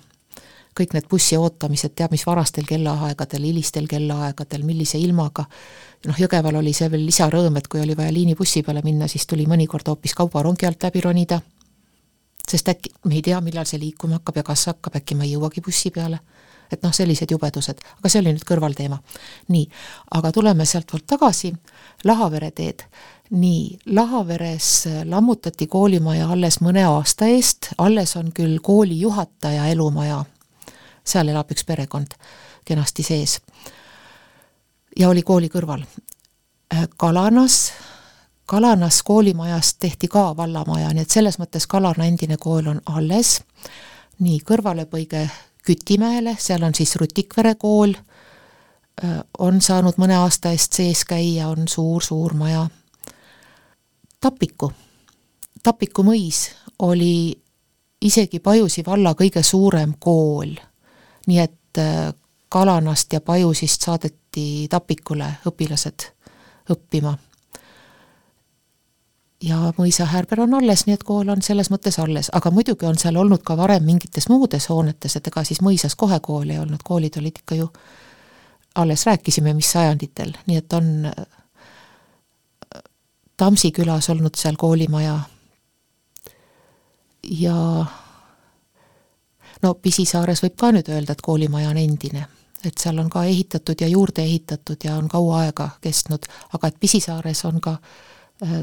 [0.77, 5.47] kõik need bussi ootamised, teab mis varastel kellaaegadel, hilistel kellaaegadel, millise ilmaga,
[6.05, 9.47] noh, Jõgeval oli see veel lisarõõm, et kui oli vaja liinibussi peale minna, siis tuli
[9.49, 11.41] mõnikord hoopis kaubarongi alt läbi ronida,
[12.45, 15.33] sest äkki me ei tea, millal see liikuma hakkab ja kas hakkab, äkki ma ei
[15.33, 16.21] jõuagi bussi peale.
[16.71, 18.99] Et noh, sellised jubedused, aga see oli nüüd kõrvalteema.
[19.55, 19.69] nii,
[20.19, 21.55] aga tuleme sealtpoolt tagasi,
[22.05, 22.83] Lahavere teed
[23.31, 30.25] nii, Lahaveres lammutati koolimaja alles mõne aasta eest, alles on küll kooli juhataja elumaja,
[31.05, 32.15] seal elab üks perekond
[32.65, 33.41] kenasti sees.
[34.99, 35.83] ja oli kooli kõrval.
[36.97, 37.73] Kalanas,
[38.47, 43.41] Kalanas koolimajast tehti ka vallamaja, nii et selles mõttes Kalana endine kool on alles,
[44.19, 45.29] nii, kõrvalepõige
[45.67, 47.95] Kütimäele, seal on siis Rutikvere kool,
[49.39, 52.69] on saanud mõne aasta eest sees käia, on suur-suur maja
[54.21, 54.73] Tapiku.
[55.63, 57.35] Tapiku mõis oli
[58.01, 60.55] isegi Pajusi valla kõige suurem kool.
[61.27, 62.15] nii et äh,
[62.49, 66.07] Kalanast ja Pajusist saadeti Tapikule õpilased
[66.71, 67.17] õppima.
[69.43, 72.99] ja mõisa Häärber on alles, nii et kool on selles mõttes alles, aga muidugi on
[72.99, 76.81] seal olnud ka varem mingites muudes hoonetes, et ega siis mõisas kohe kooli ei olnud,
[76.85, 77.69] koolid olid ikka ju
[78.75, 81.13] alles rääkisime, mis sajanditel, nii et on
[83.37, 85.19] Tamsi külas olnud seal koolimaja.
[87.31, 87.85] Ja
[89.63, 92.27] no Pisisaares võib ka nüüd öelda, et koolimaja on endine,
[92.65, 96.81] et seal on ka ehitatud ja juurde ehitatud ja on kaua aega kestnud, aga et
[96.81, 97.77] Pisisaares on ka
[98.43, 98.61] äh,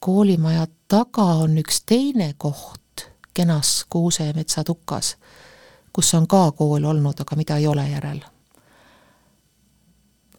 [0.00, 5.16] koolimaja taga on üks teine koht kenas kuusemetsa tukas,
[5.92, 8.22] kus on ka kool olnud, aga mida ei ole järel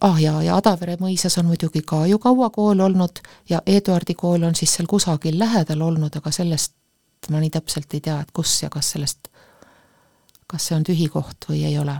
[0.00, 4.42] ah jaa, ja Adavere mõisas on muidugi ka ju kaua kool olnud ja Eduardi kool
[4.42, 6.74] on siis seal kusagil lähedal olnud, aga sellest
[7.30, 9.28] ma nii täpselt ei tea, et kus ja kas sellest,
[10.46, 11.96] kas see on tühi koht või ei ole.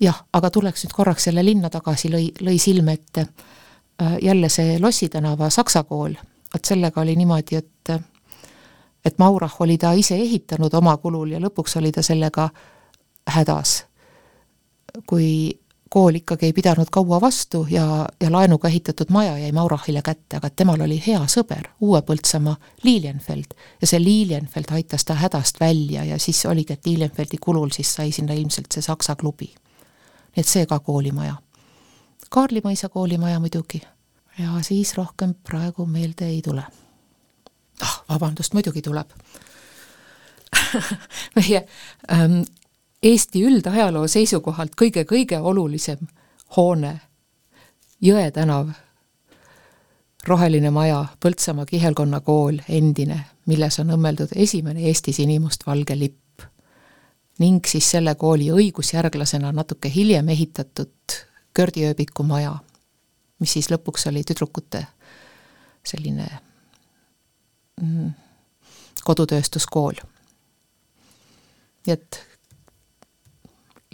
[0.00, 4.78] jah, aga tuleks nüüd korraks jälle linna tagasi, lõi, lõi silme ette äh, jälle see
[4.80, 6.18] Lossi tänava saksa kool,
[6.54, 7.70] vot sellega oli niimoodi, et
[9.04, 12.48] et Maurach oli ta ise ehitanud oma kulul ja lõpuks oli ta sellega
[13.30, 13.84] hädas
[15.06, 15.60] kui
[15.94, 20.50] kool ikkagi ei pidanud kaua vastu ja, ja laenuga ehitatud maja jäi Maurachile kätte, aga
[20.50, 26.18] temal oli hea sõber, Uue Põltsamaa Lilienfeld ja see Lilienfeld aitas ta hädast välja ja
[26.18, 29.52] siis oligi, et Lilienfeldi kulul siis sai sinna ilmselt see saksa klubi.
[30.34, 31.36] nii et see ka koolimaja.
[32.30, 33.82] Kaarli mõisa koolimaja muidugi
[34.38, 36.64] ja siis rohkem praegu meelde ei tule.
[37.82, 39.10] ah, vabandust, muidugi tuleb
[41.36, 41.66] meie
[42.10, 42.42] ähm,
[43.04, 46.06] Eesti üldajaloo seisukohalt kõige-kõige olulisem
[46.56, 47.00] hoone,
[48.04, 48.68] Jõe tänav,
[50.26, 56.20] roheline maja, Põltsamaa kihelkonna kool, endine, milles on õmmeldud esimene Eesti sinimustvalge lipp.
[57.38, 61.16] ning siis selle kooli õigusjärglasena natuke hiljem ehitatud
[61.54, 62.56] Kördi-ööbiku maja,
[63.38, 64.86] mis siis lõpuks oli tüdrukute
[65.84, 66.28] selline
[67.80, 68.10] mm,
[69.04, 69.94] kodutööstuskool.
[71.86, 72.33] nii et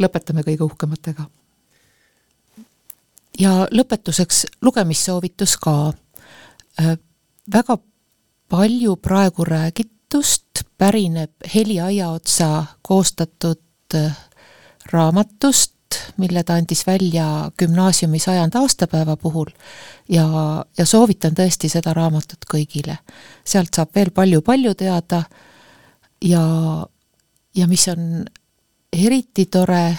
[0.01, 1.29] lõpetame kõige uhkematega.
[3.41, 5.93] ja lõpetuseks lugemissoovitus ka.
[6.81, 6.97] Äh,
[7.53, 7.79] väga
[8.49, 14.17] palju praegu räägitust pärineb Heli Aiaotsa koostatud äh,
[14.93, 15.77] raamatust,
[16.17, 19.51] mille ta andis välja gümnaasiumi sajanda aastapäeva puhul
[20.09, 20.27] ja,
[20.79, 22.99] ja soovitan tõesti seda raamatut kõigile.
[23.45, 25.23] sealt saab veel palju-palju teada
[26.25, 26.43] ja,
[27.55, 28.25] ja mis on
[28.93, 29.99] eriti tore,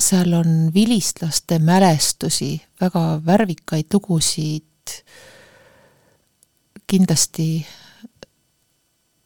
[0.00, 4.98] seal on vilistlaste mälestusi, väga värvikaid lugusid,
[6.86, 7.66] kindlasti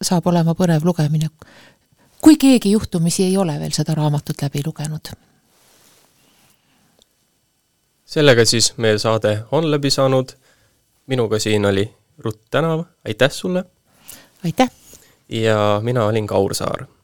[0.02, 1.30] saab olema põnev lugemine.
[2.20, 5.08] kui keegi juhtumisi ei ole veel seda raamatut läbi lugenud.
[8.04, 10.32] sellega siis meie saade on läbi saanud,
[11.06, 13.64] minuga siin oli Rutt Tänav, aitäh sulle!
[14.44, 14.70] aitäh!
[15.28, 16.97] ja mina olin Kaur Saar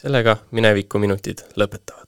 [0.00, 1.99] sellega minevikuminutid lõpetavad.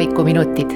[0.00, 0.69] Minevikuminutid